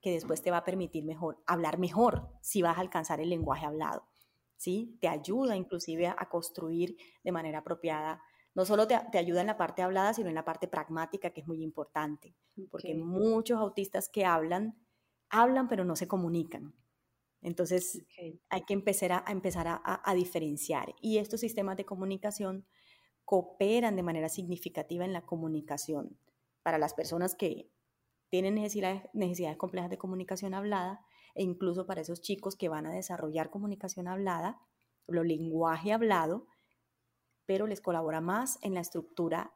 [0.01, 3.64] que después te va a permitir mejor, hablar mejor si vas a alcanzar el lenguaje
[3.64, 4.07] hablado.
[4.57, 4.99] ¿sí?
[5.01, 8.20] Te ayuda inclusive a, construir de manera apropiada
[8.55, 11.47] no solo te, ayuda en la parte hablada, sino en la parte pragmática, que es
[11.49, 12.36] muy importante,
[12.70, 14.76] porque muchos autistas que hablan
[15.35, 16.74] hablan pero no se comunican.
[17.43, 18.03] Entonces
[18.49, 20.95] hay que empezar, a, empezar a, diferenciar.
[21.03, 22.66] Y estos sistemas de comunicación
[23.26, 26.18] cooperan de manera significativa en la comunicación
[26.62, 27.70] para las personas que
[28.30, 31.05] tienen necesidades, necesidades complejas de comunicación hablada
[31.35, 34.61] e incluso para esos chicos que van a desarrollar comunicación hablada,
[35.07, 36.47] lo lenguaje hablado,
[37.45, 39.53] pero les colabora más en la estructura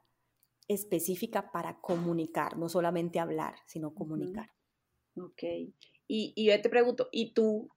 [0.66, 4.57] específica para comunicar, no solamente hablar, sino comunicar.
[5.20, 5.42] Ok.
[6.08, 7.68] Y, y yo te pregunto, ¿y tú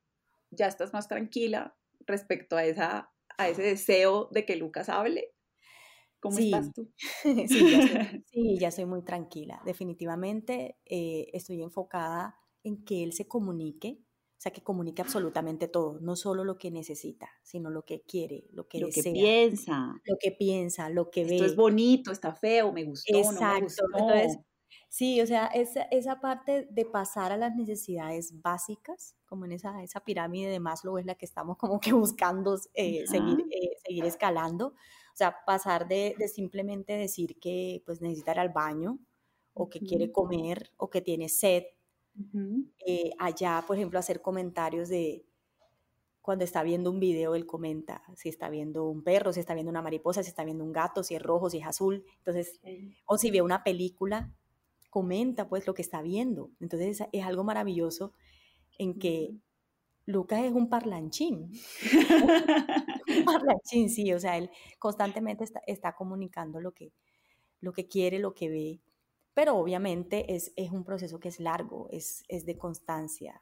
[0.52, 1.76] ya estás más tranquila
[2.06, 5.34] respecto a, esa, a ese deseo de que Lucas hable?
[6.20, 6.92] ¿Cómo estás tú?
[8.32, 9.62] sí, ya estoy, muy tranquila.
[9.66, 16.00] Definitivamente eh, estoy enfocada en que él se comunique, o sea, que comunique absolutamente todo,
[16.00, 20.00] no solo lo que necesita, sino lo que quiere, lo que lo que piensa.
[20.04, 21.36] Lo que piensa, lo que ve.
[21.36, 23.42] Esto es bonito, está feo, me gustó, Exacto.
[23.42, 23.86] no me gustó.
[23.98, 24.38] Entonces,
[24.90, 29.82] sí, o sea, esa, esa parte de pasar a las necesidades básicas, como en esa,
[29.84, 34.06] esa pirámide de Maslow es la que estamos como que buscando eh, seguir, eh, seguir
[34.06, 34.68] escalando.
[34.68, 38.98] O sea, pasar de, de, simplemente decir que pues necesita ir al baño
[39.54, 41.64] o que quiere comer o que tiene sed
[42.86, 45.26] eh, allá, por ejemplo, hacer comentarios de
[46.22, 49.72] cuando está viendo un video, él comenta si está viendo un perro, si está viendo
[49.72, 52.06] una mariposa, si está viendo un gato, si es rojo, si es azul.
[52.18, 52.60] Entonces,
[53.06, 54.32] o si ve una película,
[54.92, 56.52] comenta pues lo que está viendo.
[56.60, 58.14] Entonces, es, algo maravilloso
[58.78, 59.36] en que
[60.06, 61.52] Lucas es un parlanchín.
[63.18, 66.94] un parlanchín, sí, o sea, él constantemente está, está comunicando lo que,
[67.60, 68.82] lo que quiere, lo que ve
[69.34, 73.42] pero obviamente es, un proceso que es largo, es, de constancia,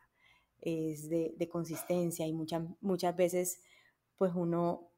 [0.62, 3.62] es de, consistencia y muchas, muchas veces
[4.16, 4.91] pues uno,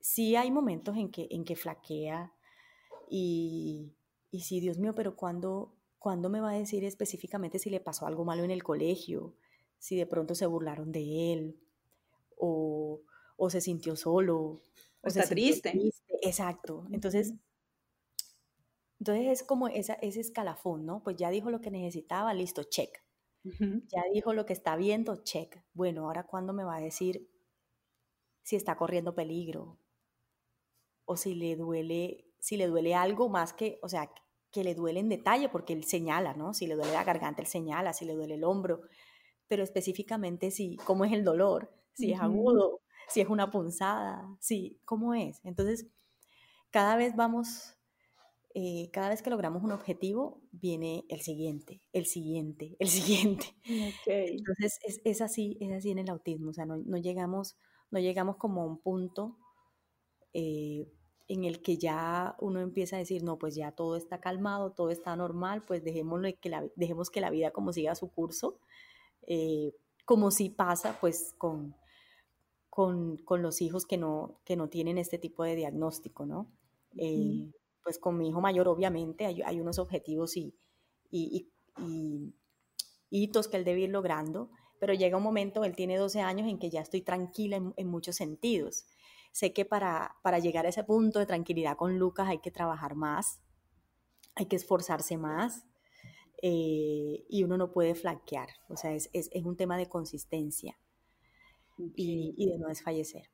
[0.00, 2.32] sí hay momentos en que, en que flaquea
[3.08, 3.92] y,
[4.30, 8.06] y sí, Dios mío, pero ¿cuándo, ¿cuándo me va a decir específicamente si le pasó
[8.06, 9.36] algo malo en el colegio?
[9.78, 11.60] Si de pronto se burlaron de él
[12.36, 13.02] o,
[13.48, 14.62] se sintió solo.
[15.02, 15.72] O, está triste.
[16.22, 16.86] Exacto.
[16.90, 17.34] Entonces,
[18.98, 21.02] entonces es como esa, ese escalafón, ¿no?
[21.04, 23.02] Pues ya dijo lo que necesitaba, listo, check.
[23.42, 25.62] Ya dijo lo que está viendo, check.
[25.72, 27.30] Bueno, ahora cuándo me va a decir
[28.42, 29.78] si está corriendo peligro
[31.04, 34.10] o si le duele, si le duele algo más que, o sea,
[34.50, 36.54] que le duele en detalle porque él señala, ¿no?
[36.54, 38.82] Si le duele la garganta, él señala, si le duele el hombro,
[39.48, 44.80] pero específicamente si cómo es el dolor, si es agudo, si es una punzada, si
[44.84, 45.40] cómo es.
[45.44, 45.86] Entonces,
[46.70, 47.76] cada vez vamos
[48.52, 53.54] eh, cada vez que logramos un objetivo, viene el siguiente, el siguiente, el siguiente.
[54.06, 57.56] Entonces es, es, así, es así en el autismo, o sea, no, no llegamos,
[57.92, 59.38] no llegamos como a un punto
[60.32, 60.88] eh,
[61.30, 64.90] en el que ya uno empieza a decir, no, pues ya todo está calmado, todo
[64.90, 68.58] está normal, pues dejémoslo que la, dejemos que la vida como siga su curso,
[69.28, 69.72] eh,
[70.04, 71.76] como si pasa pues con,
[72.68, 76.48] con, con, los hijos que no, que no tienen este tipo de diagnóstico, ¿no?
[77.84, 80.52] pues con mi hijo mayor obviamente hay, unos objetivos y,
[83.08, 84.50] hitos que él debe ir logrando,
[84.80, 88.16] pero llega un momento, él tiene 12 años, en que ya estoy tranquila en, muchos
[88.16, 88.86] sentidos.
[89.32, 92.94] Sé que para, para llegar a ese punto de tranquilidad con Lucas hay que trabajar
[92.94, 93.40] más,
[94.34, 95.66] hay que esforzarse más
[96.42, 99.10] eh, y uno no puede flaquear, o sea, es,
[99.44, 100.78] un tema de consistencia
[101.94, 103.30] y, y de no desfallecer.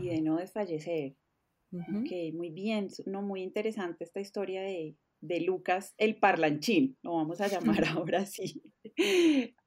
[0.00, 1.16] Y de no desfallecer.
[1.72, 4.96] Ok, muy bien, no, muy interesante esta historia de,
[5.40, 8.62] Lucas, el parlanchín, lo vamos a llamar ahora sí.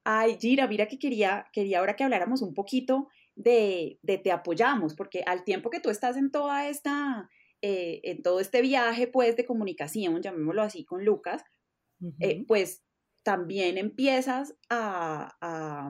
[0.04, 5.24] Ay, Gira, mira que quería, quería ahora que habláramos un poquito de, Te Apoyamos, porque
[5.26, 7.30] al tiempo que tú estás en toda esta,
[7.62, 11.44] eh, en todo este viaje, pues, de comunicación, llamémoslo así, con Lucas,
[12.20, 12.84] eh, pues
[13.24, 15.90] también empiezas a, a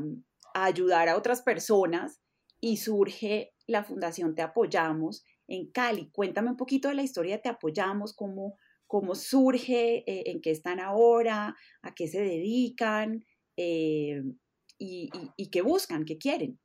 [0.53, 2.21] ayudar a otras personas
[2.61, 6.09] y surge la Fundación Te Apoyamos, en Cali.
[6.11, 10.79] Cuéntame un poquito de la historia, te apoyamos, cómo, cómo surge, eh, en qué están
[10.79, 13.25] ahora, a qué se dedican
[13.55, 14.21] eh,
[14.77, 15.09] y,
[15.51, 16.59] qué buscan, qué quieren.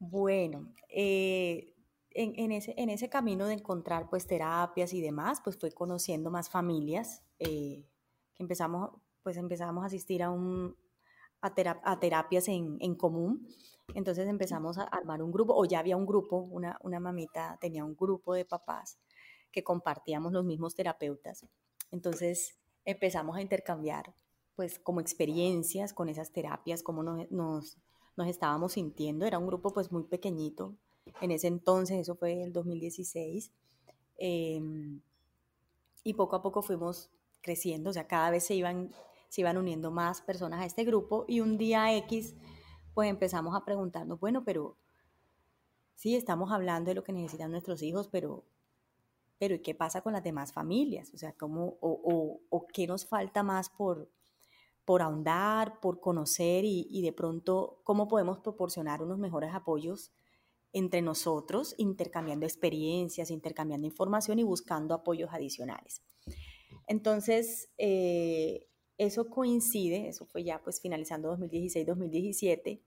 [0.00, 1.74] Bueno, eh,
[2.10, 7.86] en, ese, camino de encontrar pues terapias y demás, pues fue conociendo más familias que
[8.38, 8.90] empezamos,
[9.22, 13.46] pues empezamos a asistir a, terapias en, común
[13.94, 17.94] entonces empezamos a armar un grupo, o ya había un grupo, una, mamita tenía un
[17.94, 18.98] grupo de papás
[19.52, 21.46] que compartíamos los mismos terapeutas.
[21.90, 24.14] Entonces empezamos a intercambiar,
[24.54, 27.78] pues, como experiencias con esas terapias, cómo nos,
[28.16, 29.26] nos estábamos sintiendo.
[29.26, 30.74] Era un grupo, pues, muy pequeñito.
[31.20, 33.52] En ese entonces, eso fue el 2016.
[34.18, 35.00] Em,
[36.04, 38.92] y poco a poco fuimos creciendo, o sea, cada vez se iban,
[39.28, 42.34] se iban uniendo más personas a este grupo y un día X
[42.94, 44.76] pues empezamos a preguntarnos, bueno, pero
[45.94, 48.44] sí, estamos hablando de lo que necesitan nuestros hijos, pero,
[49.38, 51.12] pero ¿y qué pasa con las demás familias?
[51.14, 54.10] O sea, ¿cómo, o, o, qué nos falta más por,
[54.90, 60.12] por ahondar, por conocer y, y, de pronto cómo podemos proporcionar unos mejores apoyos
[60.72, 66.02] entre nosotros, intercambiando experiencias, intercambiando información y buscando apoyos adicionales.
[66.88, 68.66] Entonces, eh,
[68.98, 72.82] eso coincide, eso fue ya pues finalizando 2016-2017,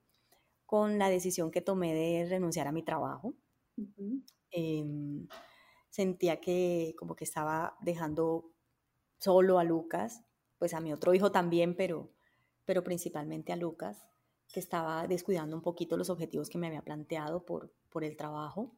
[0.66, 3.34] con la decisión que tomé de renunciar a mi trabajo.
[4.52, 5.26] Em,
[5.90, 8.52] sentía que como que estaba dejando
[9.20, 10.26] solo a Lucas,
[10.64, 12.10] pues a mi otro hijo también, pero,
[12.64, 14.08] pero principalmente a Lucas,
[14.48, 18.74] que estaba descuidando un poquito los objetivos que me había planteado por, por el trabajo.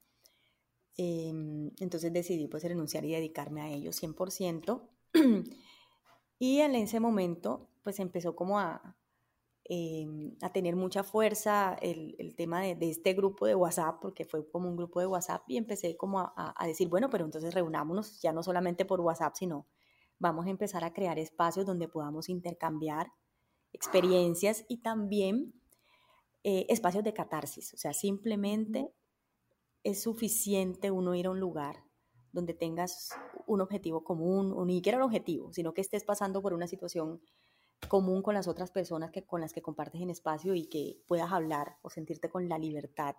[0.97, 4.81] Em, entonces decidí pues renunciar y dedicarme a ellos 100%.
[6.39, 8.97] Y en ese momento, pues empezó como a,
[9.65, 14.25] em, a tener mucha fuerza el, el tema de, de, este grupo de WhatsApp, porque
[14.25, 17.53] fue como un grupo de WhatsApp y empecé como a, a, decir, bueno, pero entonces
[17.53, 19.67] reunámonos ya no solamente por WhatsApp, sino
[20.25, 23.11] vamos a empezar a crear espacios donde podamos intercambiar
[23.71, 25.53] experiencias y también
[26.43, 27.75] eh, espacios de catarsis.
[27.75, 28.91] O sea, simplemente
[29.83, 31.83] es suficiente uno ir a un lugar
[32.31, 33.09] donde tengas
[33.45, 37.21] un objetivo común, o ni siquiera un objetivo, sino que estés pasando por una situación
[37.87, 41.31] común con las otras personas que, con las que compartes en espacio y que puedas
[41.31, 43.15] hablar o sentirte con la libertad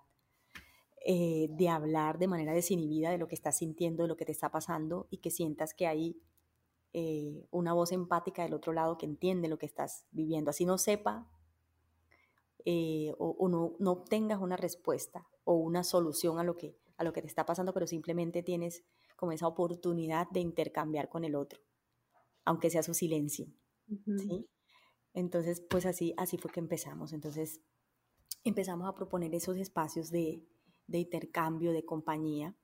[1.06, 4.32] eh, de hablar de manera desinhibida de lo que estás sintiendo, de lo que te
[4.32, 6.20] está pasando y que sientas que hay
[6.98, 10.48] eh, una voz empática del otro lado que entiende lo que estás viviendo.
[10.48, 11.30] Así no sepa
[12.64, 17.04] eh, o, o no, no obtengas una respuesta o una solución a lo que, a
[17.04, 18.82] lo que te está pasando, pero simplemente tienes
[19.14, 21.60] como esa oportunidad de intercambiar con el otro,
[22.46, 23.46] aunque sea su silencio.
[24.06, 24.48] ¿sí?
[25.12, 27.12] Entonces, pues así, así fue que empezamos.
[27.12, 27.60] Entonces,
[28.42, 30.42] empezamos a proponer esos espacios de,
[30.86, 32.56] de intercambio, de compañía,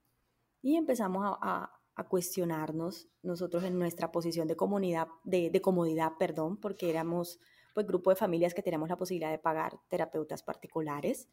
[0.63, 6.57] y empezamos a, a, a, cuestionarnos nosotros en nuestra posición de comunidad, de, comodidad, perdón,
[6.57, 7.41] porque éramos
[7.75, 11.29] pues grupo de familias que teníamos la posibilidad de pagar terapeutas particulares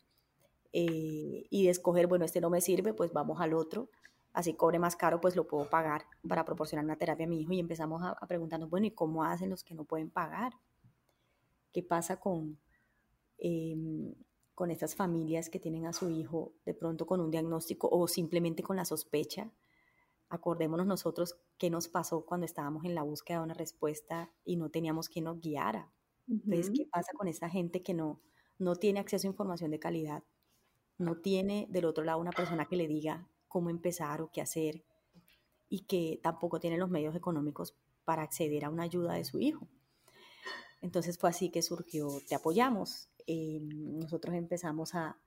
[0.71, 3.89] eh, y de escoger, bueno, este no me sirve, pues vamos al otro
[4.33, 7.53] así cobre más caro, pues lo puedo pagar para proporcionar una terapia a mi hijo
[7.53, 10.53] y empezamos a, preguntarnos, bueno, ¿y cómo hacen los que no pueden pagar?
[11.71, 12.59] ¿Qué pasa con,
[13.37, 14.13] em,
[14.55, 18.63] con estas familias que tienen a su hijo de pronto con un diagnóstico o simplemente
[18.63, 19.51] con la sospecha?
[20.29, 24.69] Acordémonos nosotros qué nos pasó cuando estábamos en la búsqueda de una respuesta y no
[24.69, 25.91] teníamos quien nos guiara.
[26.27, 28.21] Entonces, ¿qué pasa con esa gente que no,
[28.59, 30.23] no tiene acceso a información de calidad?
[30.99, 34.85] No tiene del otro lado una persona que le diga, cómo empezar o qué hacer
[35.67, 37.75] y que tampoco tiene los medios económicos
[38.05, 39.67] para acceder a una ayuda de su hijo.
[40.81, 43.09] Entonces fue así que surgió Te Apoyamos.
[43.27, 45.17] Eh, nosotros empezamos a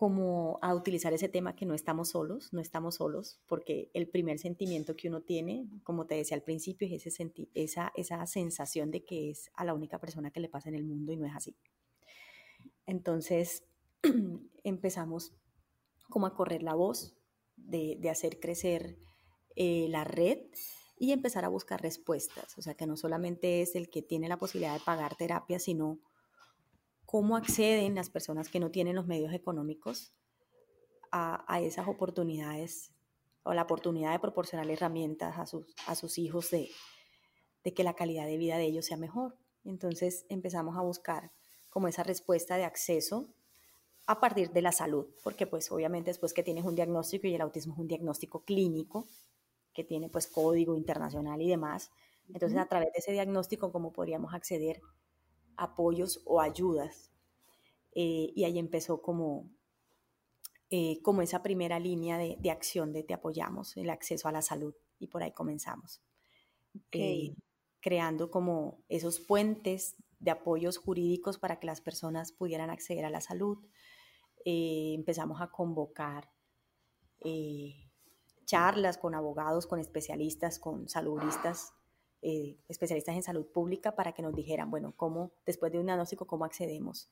[0.00, 4.38] como a utilizar ese tema que no estamos solos, no estamos solos, porque el primer
[4.38, 9.04] sentimiento que uno tiene, como te decía al principio, es ese esa, esa sensación de
[9.04, 11.34] que es a la única persona que le pasa en el mundo y no es
[11.34, 11.54] así.
[12.86, 13.64] Entonces
[14.64, 15.34] empezamos
[16.08, 17.14] como a correr la voz,
[17.58, 18.96] de, de hacer crecer
[19.54, 20.38] eh, la red
[20.98, 22.56] y empezar a buscar respuestas.
[22.56, 26.00] O sea, que no solamente es el que tiene la posibilidad de pagar terapia, sino
[27.10, 30.12] cómo acceden las personas que no tienen los medios económicos
[31.10, 32.92] a, a esas oportunidades
[33.42, 36.70] o la oportunidad de proporcionar herramientas a sus, a sus hijos de,
[37.64, 39.36] de que la calidad de vida de ellos sea mejor.
[39.64, 41.32] Entonces empezamos a buscar
[41.68, 43.26] como esa respuesta de acceso
[44.06, 47.40] a partir de la salud, porque pues obviamente después que tienes un diagnóstico y el
[47.40, 49.08] autismo es un diagnóstico clínico,
[49.72, 51.90] que tiene pues código internacional y demás,
[52.32, 54.80] entonces a través de ese diagnóstico, ¿cómo podríamos acceder
[55.56, 57.10] apoyos o ayudas?
[57.92, 59.50] Eh, y ahí empezó como,
[60.70, 64.42] eh, como esa primera línea de, de, acción de Te Apoyamos, el acceso a la
[64.42, 66.00] salud, y por ahí comenzamos.
[66.86, 67.28] Okay.
[67.28, 67.34] Eh,
[67.80, 73.20] creando como esos puentes de apoyos jurídicos para que las personas pudieran acceder a la
[73.20, 73.58] salud,
[74.44, 76.30] empezamos a convocar
[78.44, 81.72] charlas con abogados, con especialistas, con saludistas,
[82.22, 86.26] eh, especialistas en salud pública para que nos dijeran, bueno, cómo, después de un diagnóstico,
[86.26, 87.10] cómo accedemos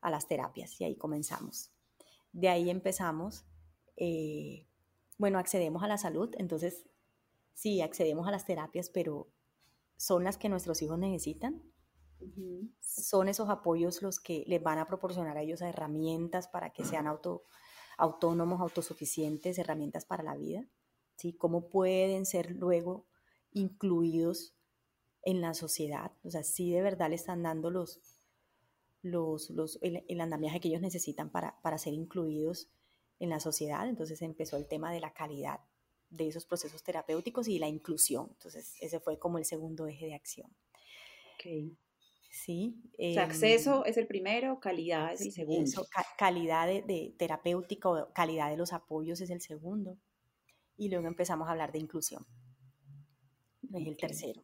[0.00, 0.80] a las terapias.
[0.80, 1.70] Y ahí comenzamos.
[2.32, 3.44] De ahí empezamos,
[3.96, 4.66] eh,
[5.18, 6.86] bueno, accedemos a la salud, entonces
[7.54, 9.28] sí, accedemos a las terapias, pero
[9.96, 11.62] ¿son las que nuestros hijos necesitan?
[12.80, 17.06] Son esos apoyos los que les van a proporcionar a ellos herramientas para que sean
[17.06, 17.44] auto,
[17.96, 20.66] autónomos, autosuficientes, herramientas para la vida.
[21.16, 21.34] ¿sí?
[21.34, 23.06] ¿Cómo pueden ser luego
[23.52, 24.54] incluidos
[25.22, 26.12] en la sociedad?
[26.22, 28.00] O sea, si de verdad le están dando los,
[29.02, 32.68] los, los, el, el, andamiaje que ellos necesitan para, para ser incluidos
[33.18, 33.88] en la sociedad.
[33.88, 35.60] Entonces empezó el tema de la calidad
[36.10, 38.28] de esos procesos terapéuticos y la inclusión.
[38.30, 40.50] Entonces ese fue como el segundo eje de acción.
[41.36, 41.76] Okay.
[42.30, 42.76] Sí.
[42.98, 45.86] Eh, acceso es el primero, calidad es el segundo.
[46.16, 49.98] calidad de, de terapéutica calidad de los apoyos es el segundo.
[50.76, 52.26] Y luego empezamos a hablar de inclusión.
[53.72, 54.42] Es el tercero.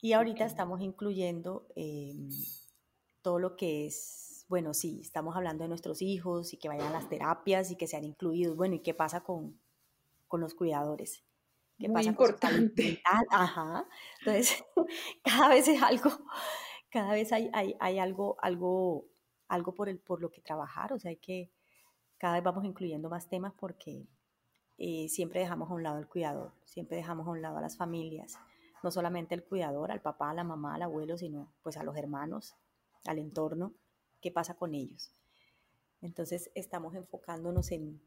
[0.00, 2.28] Y ahorita estamos incluyendo em,
[3.22, 6.92] todo lo que es, bueno, sí, estamos hablando de nuestros hijos y que vayan a
[6.92, 8.56] las terapias y que sean incluidos.
[8.56, 9.58] Bueno, ¿y qué pasa con,
[10.28, 11.24] con los cuidadores?
[11.78, 13.02] ¿Qué Muy importante.
[13.30, 13.86] Ajá.
[14.20, 14.64] Entonces,
[15.24, 16.10] cada vez es algo,
[16.90, 19.06] cada vez hay, hay, hay, algo, algo,
[19.48, 20.92] algo por, el, por lo que trabajar.
[20.92, 21.50] O sea, hay que,
[22.18, 24.06] cada vez vamos incluyendo más temas porque
[24.78, 27.76] eh, siempre dejamos a un lado al cuidador, siempre dejamos a un lado a las
[27.76, 28.38] familias,
[28.82, 31.96] no solamente el cuidador, al papá, a la mamá, al abuelo, sino pues a los
[31.96, 32.56] hermanos,
[33.06, 33.74] al entorno,
[34.20, 35.12] qué pasa con ellos.
[36.02, 38.00] Entonces estamos enfocándonos en,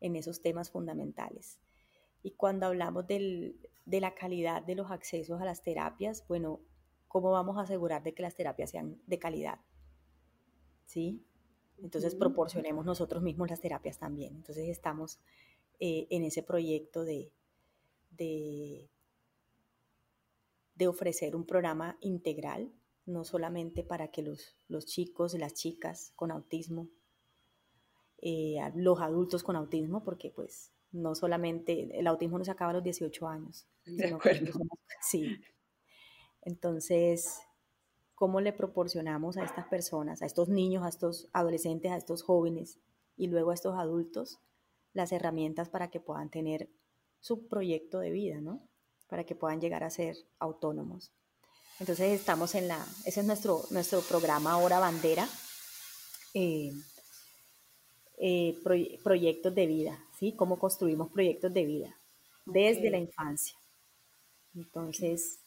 [0.00, 1.58] en esos temas fundamentales.
[2.22, 6.60] Y cuando hablamos del, de la calidad de los accesos a las terapias, bueno,
[7.06, 9.60] ¿cómo vamos a asegurar de que las terapias sean de calidad?
[10.86, 11.22] ¿Sí?
[11.82, 14.36] Entonces proporcionemos nosotros mismos las terapias también.
[14.36, 15.20] Entonces estamos
[15.80, 17.32] eh, en ese proyecto de,
[18.10, 18.90] de,
[20.74, 22.72] de, ofrecer un programa integral,
[23.06, 26.88] no solamente para que los, los chicos las chicas con autismo,
[28.22, 32.74] eh, los adultos con autismo, porque pues no solamente, el autismo no se acaba a
[32.74, 33.66] los 18 años.
[33.84, 34.52] De acuerdo.
[35.02, 35.40] sí.
[36.40, 37.40] Entonces,
[38.14, 42.78] ¿cómo le proporcionamos a estas personas, a estos niños, a estos adolescentes, a estos jóvenes
[43.16, 44.40] y luego a estos adultos
[44.94, 46.70] las herramientas para que puedan tener
[47.20, 48.66] su proyecto de vida, ¿no?
[49.08, 51.12] Para que puedan llegar a ser autónomos.
[51.80, 55.28] Entonces estamos en la, ese es nuestro, nuestro programa ahora bandera,
[56.32, 56.72] eh,
[58.18, 58.56] eh,
[59.02, 60.34] proyectos de vida, ¿sí?
[60.36, 62.00] Cómo construimos proyectos de vida
[62.46, 63.56] desde la infancia.
[64.54, 65.40] Entonces,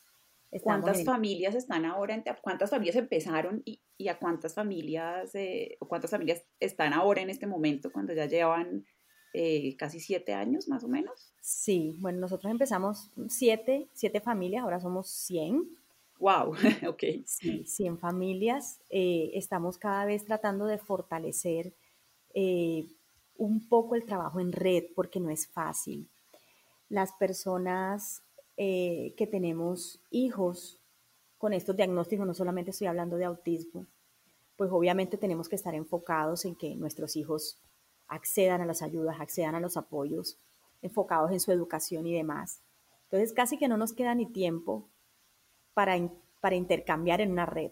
[0.61, 6.43] ¿cuántas familias están ahora, cuántas familias empezaron y, y a cuántas familias, eh, cuántas familias
[6.59, 8.85] están ahora en este momento cuando ya llevan
[9.33, 11.33] eh, casi siete años más o menos?
[11.41, 15.67] Sí, bueno, nosotros empezamos siete, siete familias, ahora somos 100.
[16.19, 16.53] Wow,
[16.87, 17.03] ok.
[17.25, 18.79] Sí, 100 familias.
[18.89, 21.73] Eh, estamos cada vez tratando de fortalecer
[22.33, 22.87] eh,
[23.37, 26.09] un poco el trabajo en red porque no es fácil.
[26.89, 28.23] Las personas
[28.57, 30.79] eh, que tenemos hijos
[31.37, 33.85] con estos diagnósticos, no solamente estoy hablando de autismo,
[34.55, 37.59] pues obviamente tenemos que estar enfocados en que nuestros hijos
[38.07, 40.37] accedan a las ayudas, accedan a los apoyos,
[40.81, 42.61] enfocados en su educación y demás.
[43.03, 44.87] Entonces casi que no nos queda ni tiempo
[45.73, 45.97] para,
[46.41, 47.71] para intercambiar en una red,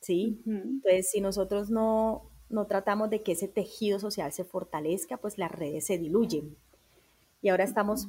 [0.00, 0.42] ¿sí?
[0.46, 5.50] Entonces si nosotros no, no tratamos de que ese tejido social se fortalezca, pues las
[5.50, 6.56] redes se diluyen.
[7.42, 8.08] Y ahora estamos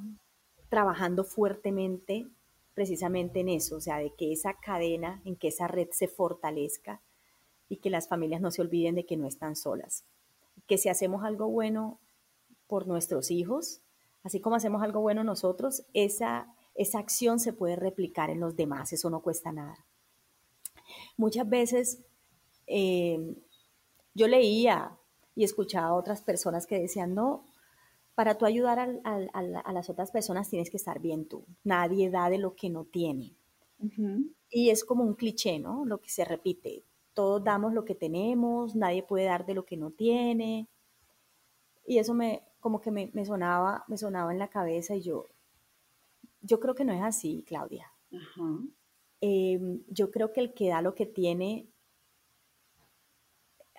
[0.69, 2.27] trabajando fuertemente
[2.73, 7.01] precisamente en eso, o sea, de que esa cadena, en que esa red se fortalezca
[7.69, 10.03] y que las familias no se olviden de que no están solas.
[10.67, 11.99] Que si hacemos algo bueno
[12.67, 13.81] por nuestros hijos,
[14.23, 18.91] así como hacemos algo bueno nosotros, esa, esa acción se puede replicar en los demás,
[18.93, 19.85] eso no cuesta nada.
[21.17, 22.03] Muchas veces
[22.67, 23.35] eh,
[24.13, 24.97] yo leía
[25.35, 27.45] y escuchaba a otras personas que decían, no,
[28.15, 31.45] para tú ayudar a, las otras personas tienes que estar bien tú.
[31.63, 33.35] Nadie da de lo que no tiene.
[34.49, 35.85] Y es como un cliché, ¿no?
[35.85, 36.85] Lo que se repite.
[37.15, 40.69] Todos damos lo que tenemos, nadie puede dar de lo que no tiene.
[41.87, 45.25] Y eso me, como que me, sonaba, me sonaba en la cabeza y yo,
[46.41, 47.91] yo creo que no es así, Claudia.
[49.21, 51.71] Em, yo creo que el que da lo que tiene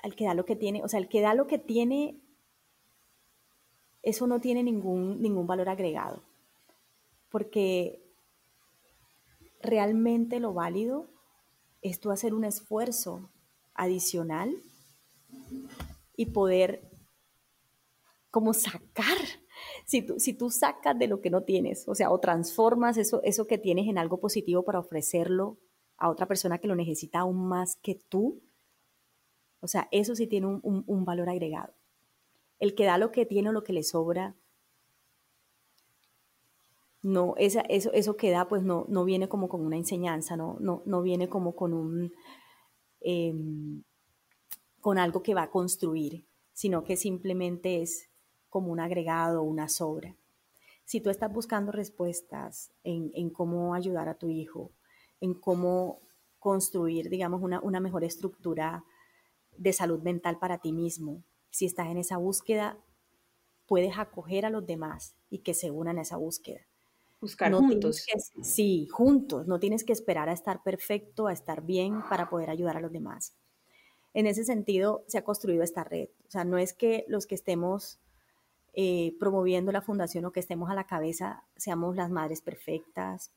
[0.02, 2.20] al que da lo que tiene, o sea, el que da lo que tiene,
[4.02, 6.22] eso no tiene ningún, ningún valor agregado,
[7.28, 8.00] porque
[9.60, 11.08] realmente lo válido
[11.88, 13.30] es tú hacer un esfuerzo
[13.74, 14.54] adicional
[16.16, 16.88] y poder
[18.30, 19.16] como sacar,
[19.86, 23.22] si tú, si tú sacas de lo que no tienes, o sea, o transformas eso,
[23.22, 25.58] eso que tienes en algo positivo para ofrecerlo
[25.96, 28.42] a otra persona que lo necesita aún más que tú,
[29.60, 31.74] o sea, eso sí tiene un, valor agregado.
[32.58, 34.36] El que da lo que tiene o lo que le sobra,
[37.06, 40.82] no, eso, eso que da, pues no, no viene como con una enseñanza, no, no,
[40.86, 42.12] no viene como con un
[43.00, 43.84] em,
[44.80, 48.10] con algo que va a construir, sino que simplemente es
[48.48, 50.16] como un agregado, una sobra.
[50.84, 54.72] Si tú estás buscando respuestas en, en cómo ayudar a tu hijo,
[55.20, 56.00] en cómo
[56.40, 58.84] construir, digamos, una, una mejor estructura
[59.56, 61.22] de salud mental para ti mismo.
[61.50, 62.78] Si estás en esa búsqueda,
[63.66, 66.65] puedes acoger a los demás y que se unan a esa búsqueda.
[67.20, 68.04] Buscar juntos.
[68.42, 69.46] sí, juntos.
[69.46, 72.92] No tienes que esperar a estar perfecto, a estar bien para poder ayudar a los
[72.92, 73.34] demás.
[74.14, 76.08] En ese sentido, se ha construido esta red.
[76.26, 78.00] O sea, no es que los que estemos
[78.74, 83.32] eh, promoviendo la fundación o que estemos a la cabeza seamos las madres perfectas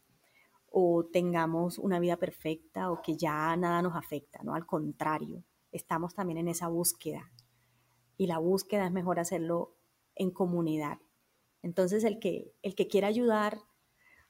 [0.70, 4.54] o tengamos una vida perfecta o que ya nada nos afecta, ¿no?
[4.54, 7.32] Al contrario, estamos también en esa búsqueda
[8.18, 9.78] y la búsqueda es mejor hacerlo
[10.16, 11.00] en comunidad.
[11.62, 13.60] Entonces, el que, el que quiera ayudar,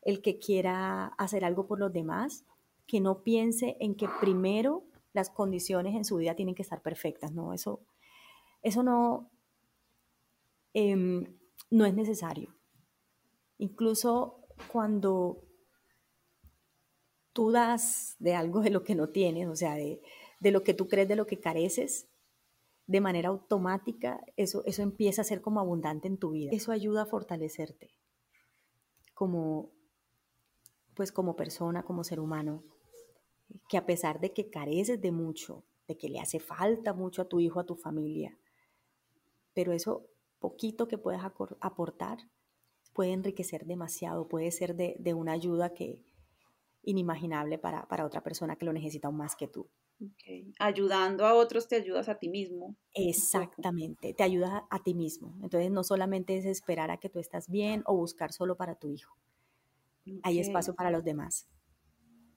[0.01, 2.45] el que quiera hacer algo por los demás,
[2.87, 4.83] que no piense en que primero
[5.13, 7.53] las condiciones en su vida tienen que estar perfectas, ¿no?
[7.53, 7.81] Eso,
[8.61, 9.29] eso no,
[10.73, 11.37] em,
[11.69, 12.55] no es necesario.
[13.57, 14.41] Incluso
[14.71, 15.43] cuando
[17.33, 20.01] tú das de algo de lo que no tienes, o sea, de,
[20.39, 22.07] de lo que tú crees de lo que careces,
[22.87, 26.49] de manera automática, eso, eso empieza a ser como abundante en tu vida.
[26.51, 27.99] Eso ayuda a fortalecerte
[29.19, 29.73] como,
[30.99, 32.61] pues como persona, como ser humano,
[33.69, 37.29] que a pesar de que careces de mucho, de que le hace falta mucho a
[37.29, 38.37] tu hijo, a tu familia,
[39.53, 40.07] pero eso
[40.39, 41.21] poquito que puedes
[41.61, 42.17] aportar
[42.91, 46.03] puede enriquecer demasiado, puede ser de, de una ayuda que
[46.83, 49.69] inimaginable para, para otra persona que lo necesita aún más que tú.
[50.59, 52.75] Ayudando a otros te ayudas a ti mismo.
[52.93, 55.33] Exactamente, te ayudas a ti mismo.
[55.41, 58.89] Entonces no solamente es esperar a que tú estás bien o buscar solo para tu
[58.89, 59.15] hijo.
[60.24, 61.47] Hay espacio para los demás.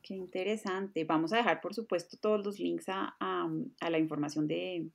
[0.02, 1.04] Qué interesante.
[1.04, 3.16] Vamos a dejar, por supuesto, todos los links a,
[3.80, 4.90] la información de,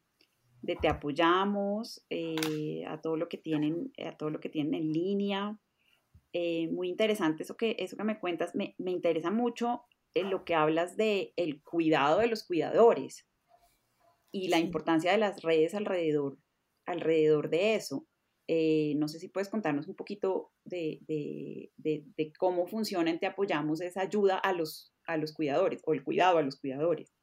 [0.82, 5.60] Te Apoyamos, eh, a todo lo que tienen, a todo lo que tienen en línea.
[6.34, 8.54] Eh, muy interesante eso que, eso que me cuentas.
[8.54, 9.84] Me, me interesa mucho
[10.24, 13.28] lo que hablas de el cuidado de los cuidadores
[14.32, 16.38] y la importancia de las redes alrededor,
[16.86, 18.06] alrededor de eso.
[18.48, 21.72] Eh, no sé si puedes contarnos un poquito de,
[22.40, 26.38] cómo funciona en Te Apoyamos esa ayuda a los, a los cuidadores o el cuidado
[26.38, 27.14] a los cuidadores.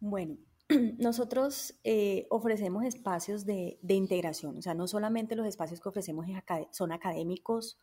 [0.00, 0.36] Bueno,
[0.98, 6.26] nosotros eh, ofrecemos espacios de, integración, o sea, no solamente los espacios que ofrecemos
[6.70, 7.78] son académicos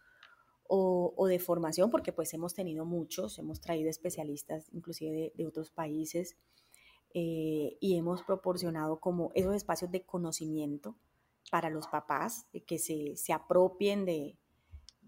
[0.71, 6.37] o, de formación, porque pues hemos tenido muchos, hemos traído especialistas inclusive de, otros países
[7.15, 10.95] eh, y hemos proporcionado como esos espacios de conocimiento
[11.49, 14.37] para los papás, de que se, se apropien de,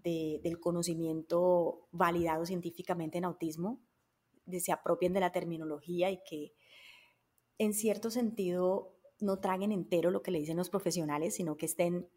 [0.02, 3.80] del conocimiento validado científicamente en autismo,
[4.46, 6.52] de se apropien de la terminología y que
[7.58, 12.08] en cierto sentido no traguen entero lo que le dicen los profesionales, sino que estén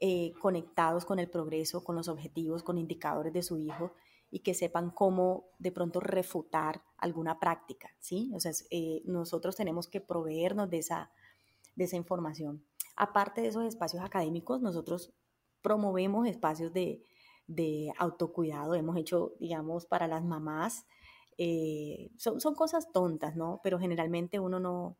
[0.00, 3.92] eh, conectados con el progreso, con los objetivos, con indicadores de su hijo
[4.30, 8.30] y que sepan cómo de pronto refutar alguna práctica, ¿sí?
[8.34, 11.10] O sea, eh, nosotros tenemos que proveernos de esa,
[11.76, 12.64] de esa información.
[13.00, 15.12] Aparte de esos espacios académicos, nosotros
[15.62, 17.00] promovemos espacios de,
[17.46, 18.74] de autocuidado.
[18.74, 20.84] Hemos hecho, digamos, para las mamás,
[21.38, 23.60] eh, son, son cosas tontas, ¿no?
[23.62, 24.96] Pero generalmente uno no,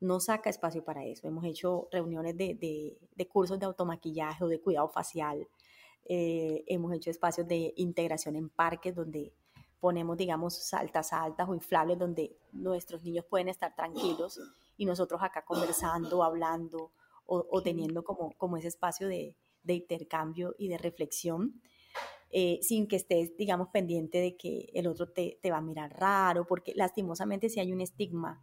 [0.00, 1.28] no saca espacio para eso.
[1.28, 2.98] Hemos hecho reuniones de,
[3.30, 5.46] cursos de automaquillaje o de cuidado facial.
[6.06, 9.34] Eh, hemos hecho espacios de integración en parques donde
[9.78, 14.40] ponemos, digamos, saltas altas o inflables donde nuestros niños pueden estar tranquilos
[14.78, 16.92] y nosotros acá conversando, hablando
[17.34, 21.60] o, teniendo como, como ese espacio de, intercambio y de reflexión.
[22.34, 25.92] Eh, sin que estés, digamos, pendiente de que el otro te, te va a mirar
[25.98, 28.42] raro, porque lastimosamente si hay un estigma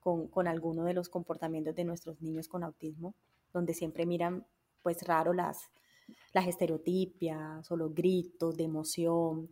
[0.00, 3.14] con, con alguno de los comportamientos de nuestros niños con autismo,
[3.52, 4.46] donde siempre miran
[4.82, 5.70] pues raro las,
[6.34, 9.50] las estereotipias o los gritos de emoción.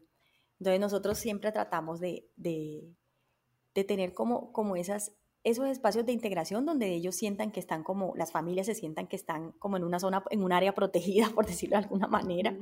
[0.59, 2.95] Entonces nosotros siempre tratamos de, de,
[3.74, 5.12] de tener como, como esas,
[5.43, 9.16] esos espacios de integración donde ellos sientan que están como, las familias se sientan que
[9.16, 12.57] están como en una zona, en un área protegida, por decirlo de alguna manera,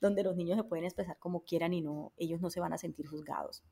[0.00, 2.78] donde los niños se pueden expresar como quieran y no, ellos no se van a
[2.78, 3.62] sentir juzgados.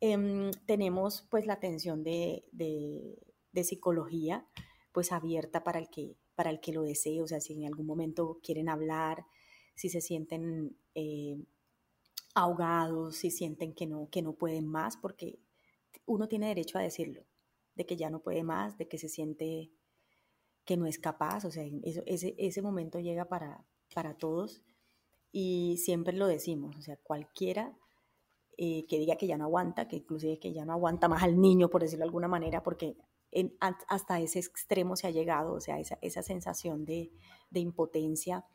[0.00, 2.44] Em, tenemos pues la atención de,
[3.64, 4.46] psicología
[4.92, 7.86] pues abierta para el, que, para el que lo desee, o sea, si en algún
[7.86, 9.26] momento quieren hablar,
[9.74, 11.36] si se sienten eh,
[12.34, 15.38] ahogados, si sienten que no, que no pueden más, porque
[16.06, 17.24] uno tiene derecho a decirlo,
[17.76, 19.70] de que ya no puede más, de que se siente
[20.64, 23.64] que no es capaz, o sea, ese, ese momento llega para,
[23.94, 24.62] para todos
[25.30, 27.78] y siempre lo decimos, o sea, cualquiera
[28.58, 31.40] eh, que diga que ya no aguanta, que inclusive que ya no aguanta más al
[31.40, 32.96] niño, por decirlo de alguna manera, porque
[33.60, 37.12] hasta ese extremo se ha llegado, o sea, esa, esa sensación de,
[37.50, 38.46] de impotencia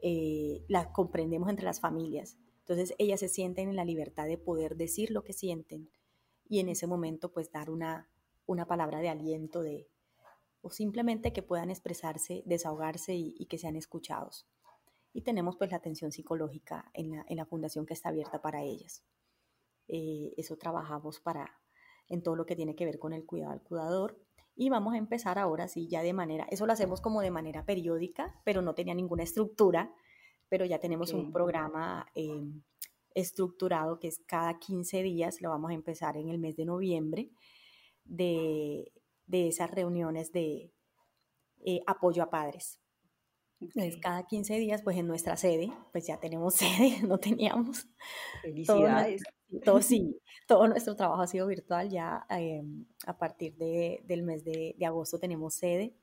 [0.00, 2.38] eh, la comprendemos entre las familias.
[2.60, 5.90] Entonces ellas se sienten en la libertad de poder decir lo que sienten
[6.48, 8.08] y en ese momento pues dar una,
[8.52, 9.88] una palabra de aliento, de,
[10.60, 14.46] o simplemente que puedan expresarse, desahogarse y, que sean escuchados.
[15.12, 19.04] Y tenemos pues la atención psicológica en la, fundación que está abierta para ellas.
[19.88, 21.58] Eh, eso trabajamos para
[22.08, 24.18] en todo lo que tiene que ver con el cuidado al cuidador.
[24.54, 27.64] Y vamos a empezar ahora sí ya de manera, eso lo hacemos como de manera
[27.64, 29.94] periódica, pero no tenía ninguna estructura,
[30.48, 32.44] pero ya tenemos un programa eh,
[33.14, 37.30] estructurado que es cada 15 días, lo vamos a empezar en el mes de noviembre,
[38.12, 38.92] de,
[39.30, 40.72] esas reuniones de
[41.64, 42.78] eh, apoyo a padres.
[43.60, 47.86] Entonces, cada 15 días, pues en nuestra sede, pues ya tenemos sede, no teníamos.
[48.42, 49.22] Felicidades.
[49.64, 54.74] Todo, sí, todo nuestro trabajo ha sido virtual, ya em, a partir del mes de,
[54.84, 55.94] agosto tenemos sede.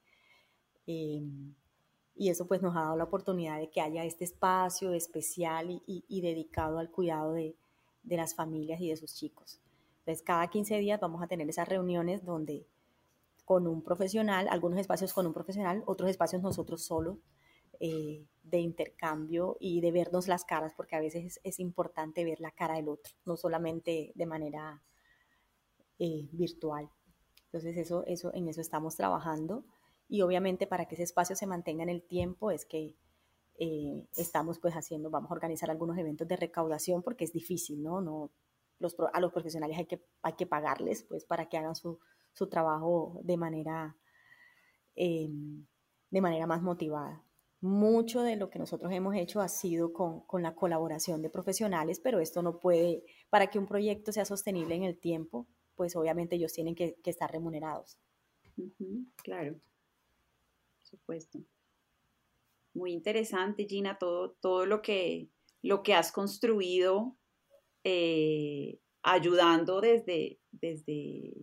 [0.86, 1.56] Em,
[2.16, 6.22] y eso pues nos ha dado la oportunidad de que haya este espacio especial y,
[6.22, 7.56] dedicado al cuidado de,
[8.04, 9.60] las familias y de sus chicos.
[10.24, 12.66] Cada 15 días vamos a tener esas reuniones donde
[13.46, 17.18] con un profesional, algunos espacios con un profesional, otros espacios nosotros solos,
[17.80, 22.52] eh, de intercambio y de vernos las caras, porque a veces es, importante ver la
[22.52, 24.84] cara del otro, no solamente de manera
[25.98, 26.90] eh, virtual.
[27.46, 29.64] Entonces, eso, eso, en eso estamos trabajando
[30.10, 32.96] y obviamente para que ese espacio se mantenga en el tiempo es que
[33.60, 38.02] eh, estamos pues haciendo, vamos a organizar algunos eventos de recaudación porque es difícil, ¿no?
[38.02, 38.32] no
[38.80, 42.00] los, a los profesionales hay que, hay que pagarles pues para que hagan su,
[42.34, 43.96] su trabajo de manera,
[44.96, 45.66] em,
[46.10, 47.24] de manera más motivada.
[47.62, 52.00] Mucho de lo que nosotros hemos hecho ha sido con, con, la colaboración de profesionales,
[52.00, 56.38] pero esto no puede, para que un proyecto sea sostenible en el tiempo, pues obviamente
[56.38, 58.00] ellos tienen que, estar remunerados.
[59.18, 59.60] claro
[60.90, 61.40] supuesto.
[62.74, 65.30] Muy interesante, Gina, todo, todo lo, que,
[65.62, 67.18] lo que has construido
[67.92, 71.34] eh, ayudando desde, desde,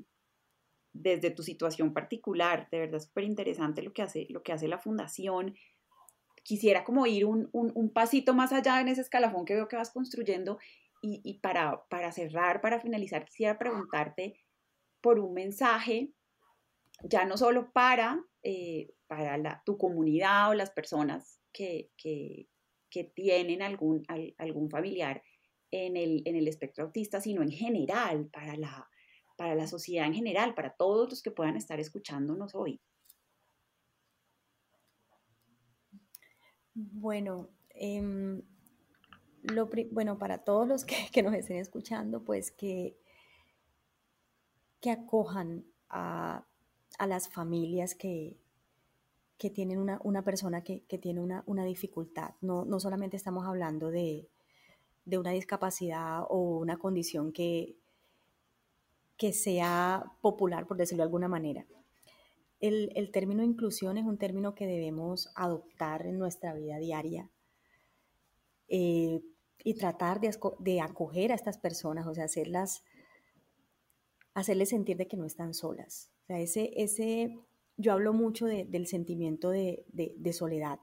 [0.93, 2.69] desde tu situación particular.
[2.71, 5.57] De verdad, súper interesante lo que, hace, lo que hace la fundación.
[6.45, 10.59] Quisiera como ir un, pasito más allá en ese escalafón que veo que vas construyendo
[11.03, 14.41] y, para, para cerrar, para finalizar, quisiera preguntarte
[15.01, 16.13] por un mensaje,
[17.05, 22.49] ya no solo para eh, para tu comunidad o las personas que, que,
[22.91, 24.05] que tienen algún,
[24.39, 25.23] algún familiar
[25.71, 28.89] en el, en el espectro autista, sino en general, para la,
[29.37, 32.81] para la sociedad en general, para todos los que puedan estar escuchándonos hoy?
[36.75, 38.43] Bueno, em,
[39.43, 42.99] lo, bueno para todos los que, que, nos estén escuchando, pues que,
[44.81, 46.47] que acojan a,
[46.99, 48.39] a las familias que,
[49.39, 52.35] que tienen una, una persona que, que tiene una, una dificultad.
[52.41, 54.29] No, no, solamente estamos hablando de,
[55.07, 57.77] de, una discapacidad o una condición que,
[59.17, 61.67] que sea popular, por decirlo de alguna manera.
[62.61, 67.31] El, el, término inclusión es un término que debemos adoptar en nuestra vida diaria
[68.69, 69.21] eh,
[69.63, 70.31] y tratar de,
[70.61, 72.85] de, acoger a estas personas, o sea, hacerlas,
[74.35, 76.11] hacerles sentir de que no están solas.
[76.23, 77.39] O sea, ese, ese,
[77.77, 79.85] yo hablo mucho del sentimiento de,
[80.33, 80.79] soledad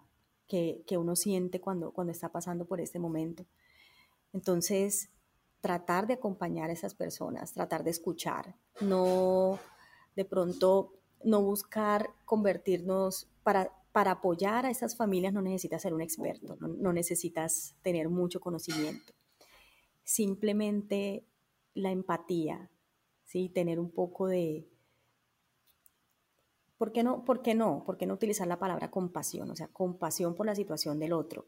[0.48, 3.46] que, uno siente cuando, cuando está pasando por este momento.
[4.34, 5.10] Entonces,
[5.62, 9.60] tratar de acompañar a esas personas, tratar de escuchar, no
[10.16, 16.02] de pronto no buscar convertirnos para, para apoyar a esas familias no necesitas ser un
[16.02, 19.14] experto, no, necesitas tener mucho conocimiento.
[20.04, 21.26] Simplemente
[21.74, 22.70] la empatía,
[23.24, 23.50] ¿sí?
[23.50, 24.68] tener un poco de,
[26.78, 27.24] ¿Por qué no?
[27.24, 27.86] ¿Por qué no?
[27.86, 29.50] ¿Por qué no utilizar la palabra compasión?
[29.50, 31.46] O sea, compasión por la situación del otro.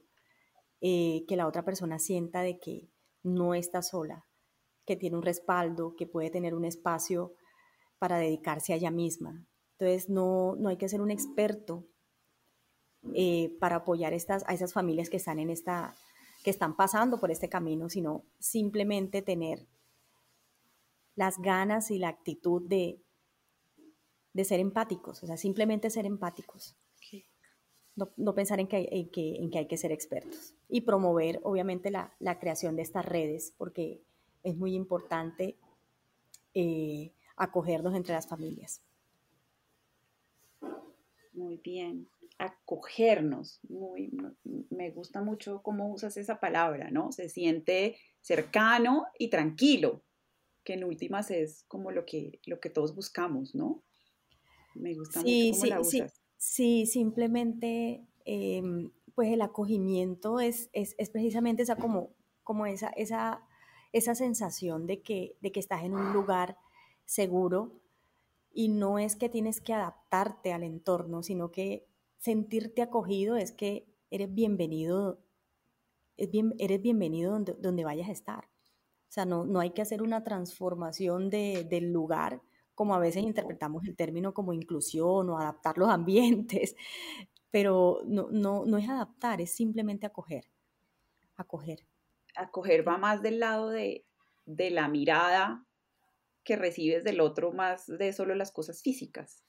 [0.87, 2.87] Eh, que la otra persona sienta de que
[3.23, 4.27] no está sola,
[4.85, 7.33] que tiene un respaldo, que puede tener un espacio
[7.97, 9.47] para dedicarse a ella misma.
[9.79, 11.87] Entonces, no, no hay que ser un experto
[13.15, 15.95] eh, para apoyar estas, a esas familias que están, en esta,
[16.43, 19.65] que están pasando por este camino, sino simplemente tener
[21.15, 23.01] las ganas y la actitud de,
[24.33, 26.77] de ser empáticos, o sea, simplemente ser empáticos.
[27.95, 30.53] No, pensar en que, en, que, en que, hay que ser expertos.
[30.67, 34.01] Y promover, obviamente, la, la creación de estas redes, porque
[34.43, 35.55] es muy importante
[36.53, 38.81] eh, acogernos entre las familias.
[41.33, 43.59] Muy bien, acogernos.
[43.67, 44.11] Muy,
[44.69, 47.11] me gusta mucho cómo usas esa palabra, ¿no?
[47.11, 50.01] Se siente cercano y tranquilo,
[50.63, 53.83] que en últimas es como lo que, lo que todos buscamos, ¿no?
[54.73, 56.13] Me gusta sí, mucho cómo sí, la usas.
[56.13, 62.09] Sí, simplemente em, pues el acogimiento es, es, es, precisamente esa como,
[62.43, 63.47] como esa, esa,
[63.93, 66.57] esa sensación de que, de que estás en un lugar
[67.05, 67.81] seguro
[68.51, 73.85] Y no es que tienes que adaptarte al entorno, sino que sentirte acogido es que
[74.09, 75.19] eres bienvenido,
[76.17, 78.45] eres bienvenido donde, donde vayas a estar.
[78.45, 82.41] O sea, no, no hay que hacer una transformación de, del lugar,
[82.75, 86.75] como a veces interpretamos el término como inclusión o adaptar los ambientes,
[87.51, 90.45] pero no, no, no es adaptar, es simplemente acoger,
[91.35, 91.87] acoger.
[92.35, 94.05] Acoger va más del lado de,
[94.45, 95.65] de la mirada
[96.43, 99.43] que recibes del otro, más de solo las cosas físicas,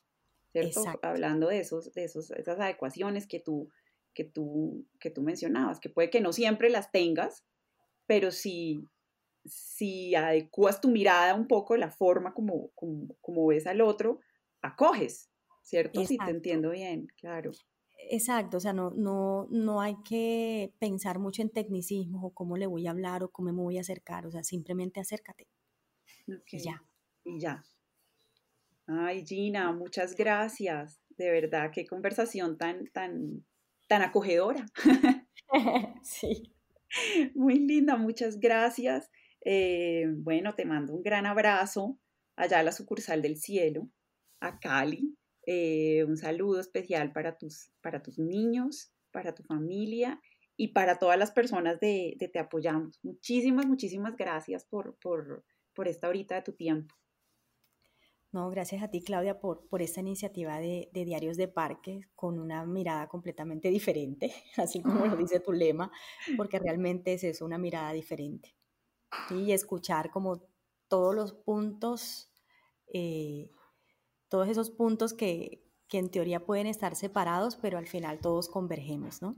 [0.52, 0.82] ¿cierto?
[1.02, 3.70] Hablando de, esos, de esos, esas adecuaciones que tú,
[4.14, 7.44] que, tú, que tú mencionabas, que puede que no siempre las tengas,
[8.06, 8.80] pero si,
[9.48, 14.20] si adecuas tu mirada un poco, la forma como, como, ves al otro,
[14.62, 15.30] acoges,
[15.62, 16.04] ¿cierto?
[16.04, 17.52] Si te entiendo bien, claro.
[18.10, 22.66] Exacto, o sea, no, no, no hay que pensar mucho en tecnicismos o cómo le
[22.66, 25.48] voy a hablar o cómo me voy a acercar, o sea, simplemente acércate.
[26.26, 26.82] Y ya.
[27.24, 27.64] Y ya.
[28.86, 31.00] Ay, Gina, muchas gracias.
[31.16, 33.44] De verdad, qué conversación tan, tan,
[33.88, 34.66] tan acogedora.
[36.02, 36.52] sí.
[37.34, 39.10] Muy linda, muchas gracias.
[39.48, 42.00] Eh, bueno, te mando un gran abrazo
[42.34, 43.88] allá a la sucursal del cielo,
[44.40, 45.16] a Cali.
[45.46, 50.20] Eh, un saludo especial para tus, para tus niños, para tu familia
[50.56, 52.98] y para todas las personas de, Te Apoyamos.
[53.04, 55.44] Muchísimas, muchísimas gracias por, por,
[55.76, 56.92] por, esta horita de tu tiempo.
[58.32, 62.40] No, gracias a ti, Claudia, por, por esta iniciativa de, de, Diarios de Parque con
[62.40, 65.92] una mirada completamente diferente, así como lo dice tu lema,
[66.36, 68.55] porque realmente es eso, una mirada diferente.
[69.30, 70.42] Y escuchar como
[70.88, 72.30] todos los puntos
[72.92, 73.50] eh,
[74.28, 75.62] todos esos puntos que,
[75.92, 79.34] en teoría pueden estar separados, pero al final todos convergemos, ¿no?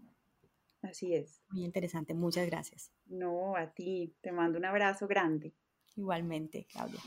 [0.83, 1.41] Así es.
[1.51, 2.91] Muy interesante, muchas gracias.
[3.07, 5.55] No, a ti, te mando un abrazo grande.
[5.95, 7.01] Igualmente, Claudia.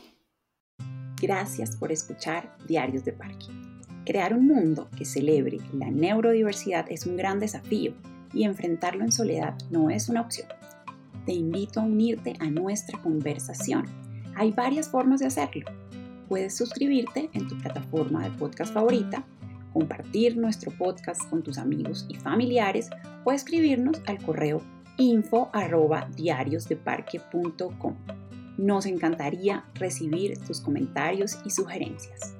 [1.22, 3.48] Gracias por escuchar Diarios de Parque.
[4.06, 7.94] Crear un mundo que celebre la neurodiversidad es un gran desafío
[8.34, 10.48] y enfrentarlo en soledad no es una opción.
[11.26, 13.86] Te invito a unirte a nuestra conversación.
[14.36, 15.66] Hay varias formas de hacerlo
[16.32, 19.26] puedes suscribirte en tu plataforma de podcast favorita,
[19.74, 22.90] compartir nuestro podcast con tus amigos y familiares
[23.26, 24.62] o escribirnos al correo
[24.96, 25.52] info.
[28.58, 32.34] Nos encantaría recibir tus comentarios y sugerencias.